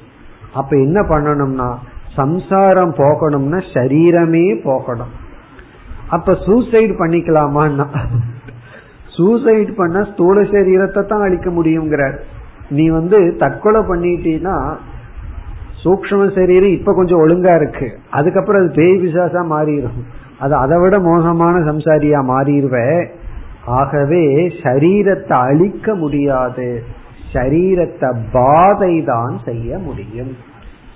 [0.54, 1.70] அப்ப என்ன பண்ணணும்னா
[2.16, 5.14] சம்சாரம் போகணும்னா சரீரமே போகணும்.
[6.10, 7.88] அப்ப சூசைட் பண்ணிக்கலாமான்னா?
[9.18, 12.18] சூசைட் பண்ண ஸ்தூல சரீரத்தை தான் அழிக்க முடியுங்கிறார்
[12.70, 14.56] நீ வந்து தற்கொலை பண்ணிட்டீன்னா
[15.84, 17.88] சூக்ம சரீரம் இப்ப கொஞ்சம் ஒழுங்கா இருக்கு.
[18.18, 20.02] அதுக்கப்புறம் அது பேய் பிசாசா மாறிடும்
[20.44, 22.76] அது அதை விட மோசமான சம்சாரியா மாறிடுவ
[23.80, 24.24] ஆகவே
[24.64, 26.68] சரீரத்தை அழிக்க முடியாது.
[27.34, 30.32] சரீரத்தை பாதை தான் செய்ய முடியும்.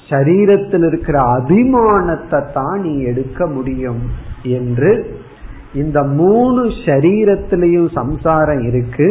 [0.09, 4.01] சரீரத்தில் இருக்கிற அபிமானத்தை தான் நீ எடுக்க முடியும்
[4.59, 4.91] என்று
[5.81, 9.07] இந்த மூணு சரீரத்திலையும் சம்சாரம் இருக்கு.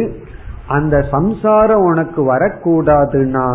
[0.67, 3.47] அந்த சம்சாரம் உனக்கு வரக்கூடாதுன்னா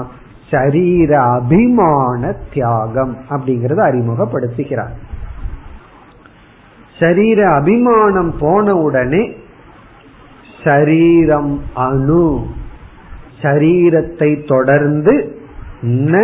[0.51, 2.21] சரீர அபிமான
[2.53, 4.95] தியாகம் அப்படிங்கறத அறிமுகப்படுத்துகிறார்.
[6.99, 9.23] சரீர அபிமானம் போன உடனே
[10.65, 12.47] சரீரம் அணு
[13.43, 15.15] சரீரத்தை தொடர்ந்து
[16.13, 16.15] ந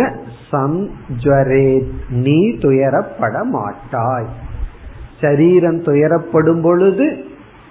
[0.51, 1.69] சம்ஜரே
[2.09, 4.27] நீ துயரப்பட மாட்டாய்.
[5.21, 7.07] சரீரம் துயரப்படும் பொழுது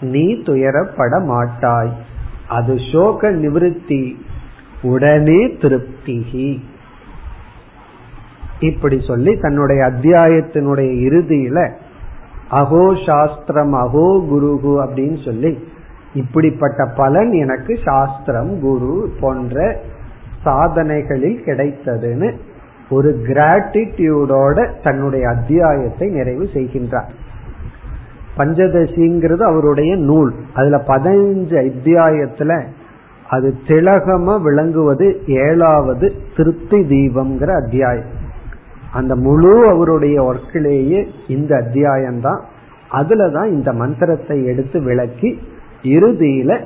[0.01, 1.93] நீ துயரப்பட மாட்டாய்.
[2.49, 4.03] அது சோக நிவிருத்தி
[4.85, 6.59] உடனே திருப்திகி
[8.61, 11.73] இப்படி சொல்லி தன்னுடைய அத்தியாயத்தினுடைய இறுதியில
[12.51, 15.59] அகோ சாஸ்திரம் அகோ குருகு அப்படின்னு சொல்லி
[16.15, 19.81] இப்படிப்பட்ட பலன் எனக்கு சாஸ்திரம் குரு போன்ற
[20.43, 22.35] சாதனைகளில் கிடைத்ததுன்னு
[22.91, 27.09] ஒரு கிராட்டிடியூடோட தன்னுடைய அத்தியாயத்தை நிறைவு செய்கின்றார்.
[28.39, 30.35] பஞ்சதசிங்கிறது அவருடைய நூல்.
[30.55, 32.67] அதுல பதினஞ்சு அத்தியாயத்துல
[33.35, 38.13] அது திலகமா விளங்குவது ஏழாவது திருப்தி தீபம்ங்கிற அத்தியாயம்.
[38.93, 42.41] அந்த முழு அவருடைய ஒர்க்கிலேயே இந்த அத்தியாயம் தான்
[42.93, 45.31] அதுலதான் இந்த மந்திரத்தை எடுத்து விளக்கி
[45.83, 46.65] இறுதியில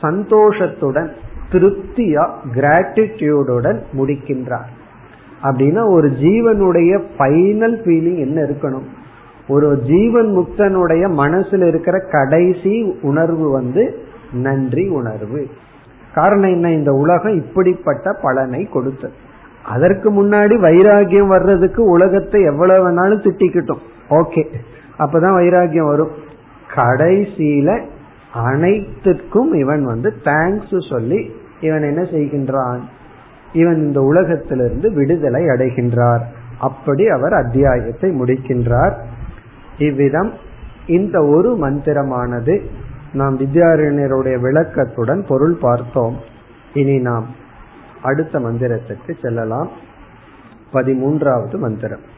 [0.00, 1.10] சந்தோஷத்துடன்
[1.52, 4.70] திருப்தியா கிராட்டிடியூடுடன் முடிக்கின்றார்.
[5.42, 8.88] அப்படின்னா ஒரு ஜீவனுடைய ஃபைனல் ஃபீலிங் என்ன இருக்கணும்?
[9.48, 13.82] ஒரு ஜீவன் முக்தனுடைய மனசுல இருக்கிற கடைசி உணர்வு வந்து
[14.32, 15.46] நன்றி உணர்வு.
[16.14, 16.70] காரணம் என்ன?
[16.70, 19.12] இந்த உலகம் இப்படிப்பட்ட பலனை கொடுத்தது
[19.64, 23.82] அதற்கு முன்னாடி வைராகியம் வர்றதுக்கு உலகத்தை எவ்வளவு வேணாலும் திட்டிக்கிட்டோம்.
[24.10, 24.46] ஓகே.
[24.98, 26.10] அப்பதான் வைராகியம் வரும்.
[26.74, 27.82] கடைசியில
[28.34, 32.78] அனைத்திற்கும் இவன் வந்து தேங்க்ஸ் சொல்லி இவன் என்ன செய்கின்றான்?
[33.52, 36.20] இவன் இந்த உலகத்திலிருந்து விடுதலை அடைகின்றார்.
[36.60, 38.94] அப்படி அவர் அத்தியாயத்தை முடிக்கின்றார்.
[39.78, 40.32] இவ்விதம்
[40.86, 42.60] இந்த ஒரு மந்திரமானது
[43.12, 46.16] நாம் வித்யாரண்யருடைய விளக்கத்துடன் பொருள் பார்த்தோம்.
[46.74, 47.26] இனி நாம்
[48.02, 49.70] அடுத்த மந்திரத்துக்கு செல்லலாம்.
[50.72, 52.10] பதிமூன்றாவது மந்திரம்.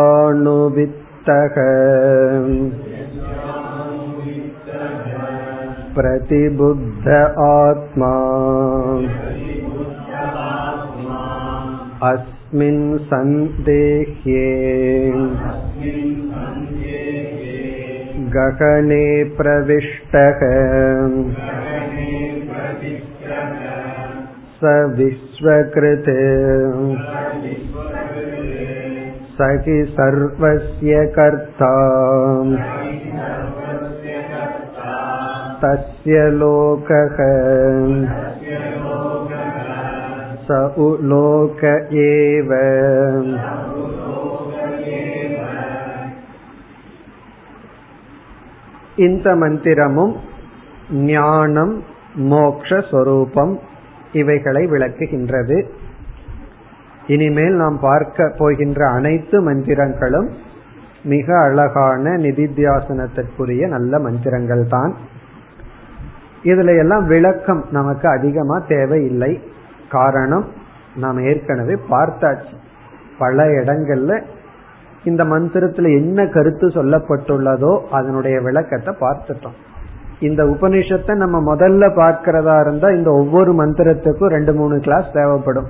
[5.94, 8.32] प्रतिबुद्ध आत्मा
[12.53, 14.49] अस्मिन् सन्देह्ये
[18.35, 19.05] गगने
[19.39, 20.43] प्रविष्टः
[24.61, 26.11] स विश्वकृत्
[29.39, 31.73] स हि सर्वस्य कर्ता
[35.63, 37.17] तस्य लोकः
[40.45, 41.61] स उलोक
[42.05, 42.51] एव
[48.99, 50.15] இந்த மந்திரமும்
[51.09, 51.75] ஞானம்
[52.31, 53.53] மோக்ஷஸ்வரூபம்
[54.13, 55.59] இவைகளை விளக்குகின்றது
[57.07, 60.29] இனிமேல் நாம் பார்க்க போகின்ற அனைத்து மந்திரங்களும்
[61.05, 64.93] மிக அழகான நிதித்தியாசனத்திற்குரிய நல்ல மந்திரங்கள் தான்
[66.45, 69.33] இதுல எல்லாம் விளக்கம் நமக்கு அதிகமா தேவையில்லை
[69.98, 70.46] காரணம்
[71.04, 72.56] நாம் ஏற்கனவே பார்த்தாச்சு.
[73.20, 74.14] பல இடங்கள்ல
[75.04, 79.58] இந்த மந்திரத்துல என்ன கருத்து சொல்லப்பட்டுள்ளதோ அதனுடைய விளக்கத்தை பார்த்துட்டோம்.
[80.20, 85.70] இந்த உபனிஷத்தை நம்ம முதல்ல பார்க்கிறதா இருந்தா இந்த ஒவ்வொரு மந்திரத்துக்கும் ரெண்டு மூணு கிளாஸ் தேவைப்படும்.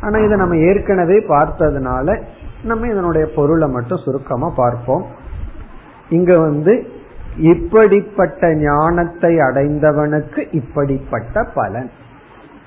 [0.00, 2.16] ஆனா இதை நம்ம ஏற்கனவே பார்த்ததுனால
[2.70, 5.04] நம்ம இதனுடைய பொருளை மட்டும் சுருக்கமா பார்ப்போம்.
[6.08, 6.72] இங்க வந்து
[7.52, 11.90] இப்படிப்பட்ட ஞானத்தை அடைந்தவனுக்கு இப்படிப்பட்ட பலன்.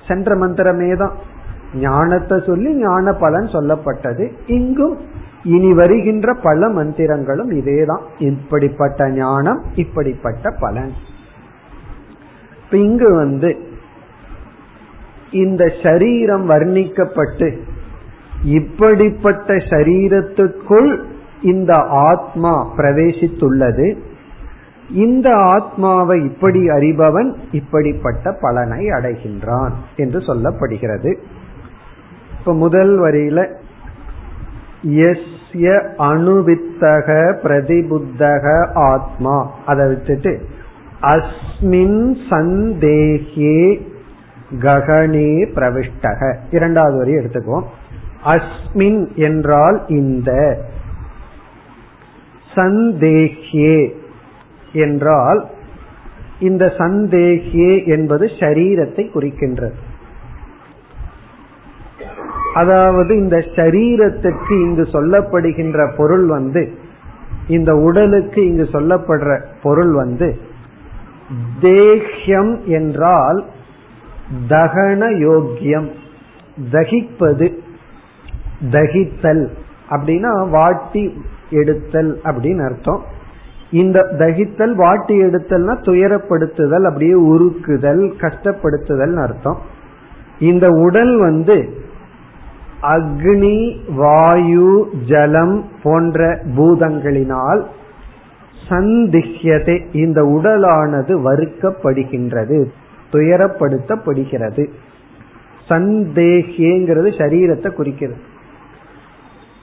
[0.08, 1.14] சென்ற மந்திரமே தான்
[1.74, 4.32] ஞானத்தை சொல்லி ஞான பலன் சொல்லப்பட்டது.
[4.46, 4.96] இங்கும்
[5.44, 8.04] இனி வருகின்ற பல மந்திரங்களும் இதேதான்.
[8.18, 10.92] இப்படிப்பட்ட ஞானம் இப்படிப்பட்ட பலன்.
[12.70, 13.56] இங்கு வந்து
[15.30, 17.58] இந்த சரீரம் வர்ணிக்கப்பட்டு
[18.44, 21.02] இப்படிப்பட்ட சரீரத்துக்குள்
[21.42, 23.86] இந்த ஆத்மா பிரவேசித்துள்ளது.
[24.90, 31.16] இந்த ஆத்மாவை இப்படி அறிபவன் இப்படிப்பட்ட பலனை அடைகின்றான் என்று சொல்லப்படுகிறது.
[32.38, 33.54] இப்ப முதல் வரியில
[34.82, 39.50] எஸ்ய அணுவித்தக பிரதிபுத்தக ஆத்மா.
[39.66, 40.46] அதை விட்டுட்டு
[41.00, 43.86] அஸ்மின் சந்தேகே
[44.58, 46.36] ககனே பிரவிஷ்டக.
[46.50, 47.64] இரண்டாவது வரி எடுத்துக்குவோம்.
[48.24, 50.60] அஸ்மின் என்றால் இந்த.
[52.54, 54.04] சந்தேகியே
[54.84, 55.40] என்றால்
[56.38, 59.76] இந்த சந்தேகியே என்பது சரீரத்தை குறிக்கின்றது.
[62.54, 66.62] அதாவது இந்த சரீரத்துக்கு இங்கு சொல்லப்படுகின்ற பொருள் வந்து
[67.48, 70.28] இந்த உடலுக்கு இங்கு சொல்லப்படுற பொருள் வந்து
[71.60, 73.40] தேஹ்யம் என்றால்
[74.48, 75.88] தகன யோக்கியம்
[76.72, 77.46] தகிப்பது
[78.70, 79.44] தகித்தல்
[79.90, 81.02] அப்படின்னா வாட்டி
[81.50, 83.02] எடுத்தல் அப்படின்னு அர்த்தம்.
[83.76, 89.58] இந்த தகித்தல் வாட்டி எடுத்தல்னா துயரப்படுத்துதல் அப்படியே உருக்குதல் கஷ்டப்படுத்துதல் அர்த்தம்.
[90.40, 91.56] இந்த உடல் வந்து
[92.82, 93.58] அக்னி
[93.96, 94.72] வாயு
[95.08, 96.20] ஜலம் போன்ற
[96.56, 97.62] பூதங்களினால்
[98.68, 102.58] சந்திஹ்யதே இந்த உடலானது வறுக்கப்படுகின்றது
[103.12, 104.64] துயரப்படுத்தப்படுகிறது.
[105.68, 108.20] சந்தேகியங்கிறது சரீரத்தை குறிக்கிறது.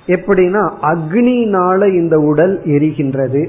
[0.06, 3.42] எப்படின்னா அக்னினால இந்த உடல் எரிகின்றது.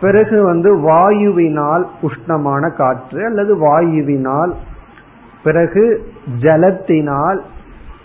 [0.00, 4.52] பிறகு வந்து வாயுவினால் உஷ்ணமான காற்று அல்லது வாயுவினால்
[5.44, 6.04] பிறகு
[6.40, 7.40] ஜலத்தினால்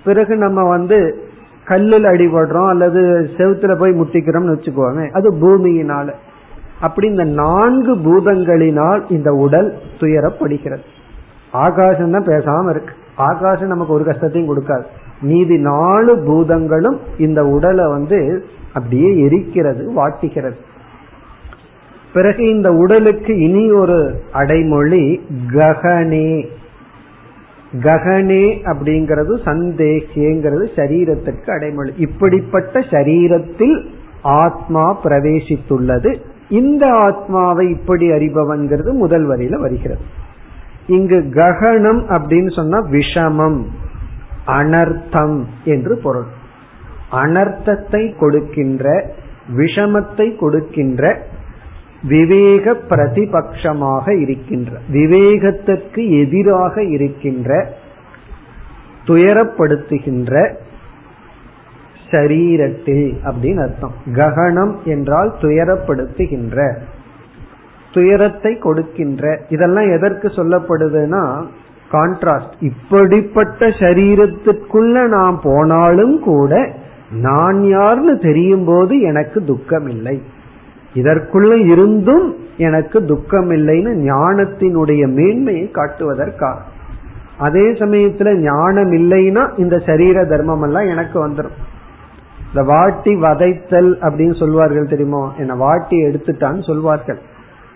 [0.06, 1.24] பிறகு நம்ம வந்து
[1.66, 6.14] கல்லில் அடிபடுறோம் அல்லது செவுத்துல போய் முட்டிக்கிறோம்னு வச்சுக்கோமே அது பூமியினால.
[6.82, 10.86] அப்படி இந்த நான்கு பூதங்களினால் இந்த உடல் துயரப்படுகிறது.
[11.52, 12.94] ஆகாசம் தான் பேசாம இருக்கு.
[13.16, 14.84] ஆகாசம் நமக்கு ஒரு கஷ்டத்தையும் கொடுக்காது.
[15.22, 20.56] மீதி நாலு பூதங்களும் இந்த உடலை வந்து அப்படியே எரிக்கிறது வாட்டிக்கிறது.
[22.16, 23.98] பிறகு இந்த உடலுக்கு இனி ஒரு
[24.32, 25.06] அடைமொழி
[25.54, 26.30] ககனே
[27.84, 31.92] ககனே அப்படிங்கிறது சந்தேகங்கிறது சரீரத்திற்கு அடைமொழி.
[31.98, 33.76] இப்படிப்பட்ட சரீரத்தில்
[34.22, 36.12] ஆத்மா பிரவேசித்துள்ளது.
[36.50, 40.04] இந்த ஆத்மாவை இப்படி அறிபவன்கிறது முதல் வரியில வருகிறது.
[40.88, 43.60] இங்கு ககனம் அப்படின்னு சொன்னா விஷமம்
[44.60, 46.30] அனர்த்தம் என்று பொருள்.
[47.24, 48.86] அனர்த்தத்தை கொடுக்கின்ற
[49.58, 51.04] விஷமத்தை கொடுக்கின்ற
[52.08, 57.50] விவேக பிரதிபக்ஷமாக இருக்கின்ற விவேகத்திற்கு எதிராக இருக்கின்ற
[59.06, 60.34] துயரப்படுத்துகின்ற
[62.12, 63.96] சரீரத்தில் அப்படின்னு அர்த்தம்.
[64.14, 66.58] ககனம் என்றால் துயரப்படுத்துகின்ற
[67.92, 69.24] துயரத்தை கொடுக்கின்ற.
[69.50, 71.24] இதெல்லாம் எதற்கு சொல்லப்படுதுன்னா
[71.92, 76.54] கான்ட்ராஸ்ட் இப்படிப்பட்ட சரீரத்திற்குள்ள நாம் போனாலும் கூட
[77.12, 80.22] நான் யார்னு தெரியும் போது எனக்கு துக்கம் இல்லை
[80.96, 82.26] இதற்குள்ள இருந்தும்
[82.58, 86.58] எனக்கு துக்கம் இல்லைன்னு ஞானத்தினுடைய மேன்மையை காட்டுவதற்காக.
[87.38, 91.56] அதே சமயத்துல ஞானம் இல்லைன்னா இந்த சரீர தர்மம் எல்லாம் எனக்கு வந்துடும்
[92.48, 95.32] இந்த வாட்டி வதைத்தல் அப்படின்னு சொல்வார்கள் தெரியுமோ?
[95.38, 97.20] என்ன வாட்டி எடுத்துட்டான்னு சொல்வார்கள்.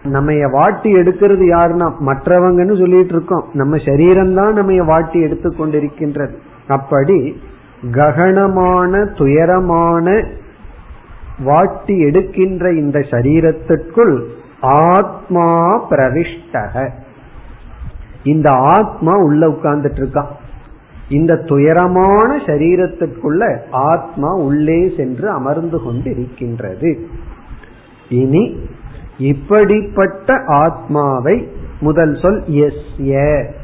[0.03, 6.35] நம்ம வாட்டி எடுக்கிறது யாருன்னா மற்றவங்கன்னு சொல்லிட்டு இருக்கோம் நம்ம சரீரம் தான் நம்ம வாட்டி எடுத்து கொண்டிருக்கின்றது
[6.67, 7.41] அப்படி
[7.91, 10.05] ககனமான துயரமான
[11.43, 14.23] வாட்டி எடுக்கின்ற இந்த சரீரத்திற்குள்
[14.61, 15.47] ஆத்மா
[15.89, 16.89] பிரவிஷ்டக.
[18.23, 20.31] இந்த ஆத்மா உள்ள உட்கார்ந்துட்டு இருக்கான்
[21.09, 27.07] இந்த துயரமான சரீரத்திற்குள்ள ஆத்மா உள்ளே சென்று அமர்ந்து கொண்டு இருக்கின்றது
[28.09, 28.59] இனி
[29.17, 31.47] இப்படிப்பட்ட ஆத்மாவை
[31.79, 33.57] முதல் சொல் எஸ்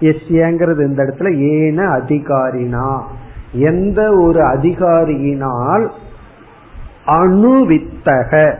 [0.00, 3.02] எஸ்ங்கிறது இந்த இடத்துல ஏன அதிகாரினா.
[3.52, 5.88] எந்த ஒரு அதிகாரியினால்
[7.06, 8.54] அணுவித்தக.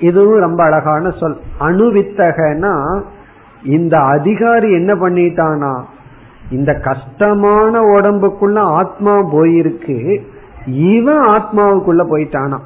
[0.00, 1.40] இதுவும் ரொம்ப அழகான சொல்.
[1.60, 3.02] அணுவித்தகனா
[3.64, 5.82] இந்த அதிகாரி என்ன பண்ணிட்டானா
[6.50, 10.22] இந்த கஷ்டமான உடம்புக்குள்ள ஆத்மா போயிருக்கு
[10.66, 12.58] இவன் ஆத்மாவுக்குள்ள போயிட்டானா.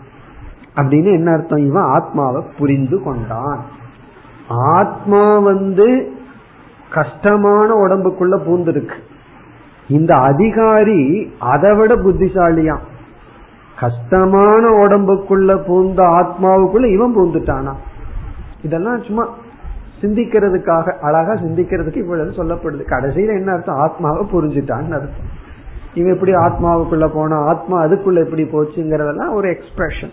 [0.77, 1.67] அப்படின்னு என்ன அர்த்தம்?
[1.67, 3.65] இவன் ஆத்மாவை புரிந்து கொண்டான்.
[4.49, 6.13] ஆத்மா வந்து
[6.93, 8.95] கஷ்டமான உடம்புக்குள்ள பூந்திருக்கு.
[9.89, 12.95] இந்த அதிகாரி அதை விட புத்திசாலியான்
[13.81, 17.75] கஷ்டமான உடம்புக்குள்ள பூந்த ஆத்மாவுக்குள்ள இவன் பூந்துட்டானா?
[18.63, 19.29] இதெல்லாம் சும்மா
[20.01, 22.85] சிந்திக்கிறதுக்காக அழகா சிந்திக்கிறதுக்கு இவ்வளவு சொல்லப்படுது.
[22.91, 23.77] கடைசியில என்ன அர்த்தம்?
[23.77, 25.45] ஆத்மாவை புரிஞ்சுட்டான்னு அர்த்தம்.
[25.95, 30.11] இவன் எப்படி ஆத்மாவுக்குள்ள போனா ஆத்மா அதுக்குள்ள எப்படி போச்சுங்கிறதெல்லாம் ஒரு எக்ஸ்பிரஷன்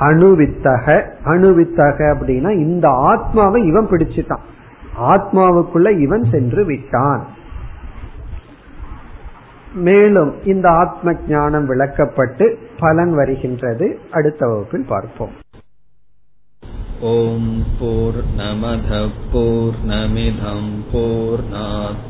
[0.00, 4.44] அணுவித்தக அணுவித்தக அப்படின்னா இந்த ஆத்மாவை இவன் பிடிச்சிட்டான்.
[5.00, 7.26] ஆத்மாவுக்குள்ள இவன் சென்று விட்டான்.
[9.78, 13.98] மேலும் இந்த ஆத்ம ஞானம் விளக்கப்பட்டு பலன் வருகின்றது.
[14.10, 15.32] அடுத்த வகுப்பில் பார்ப்போம்.
[17.00, 21.42] ஓம் போர் நமத போர் நமிதம் போர்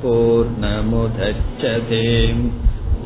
[0.03, 2.45] போர் நமுதச்சதேம்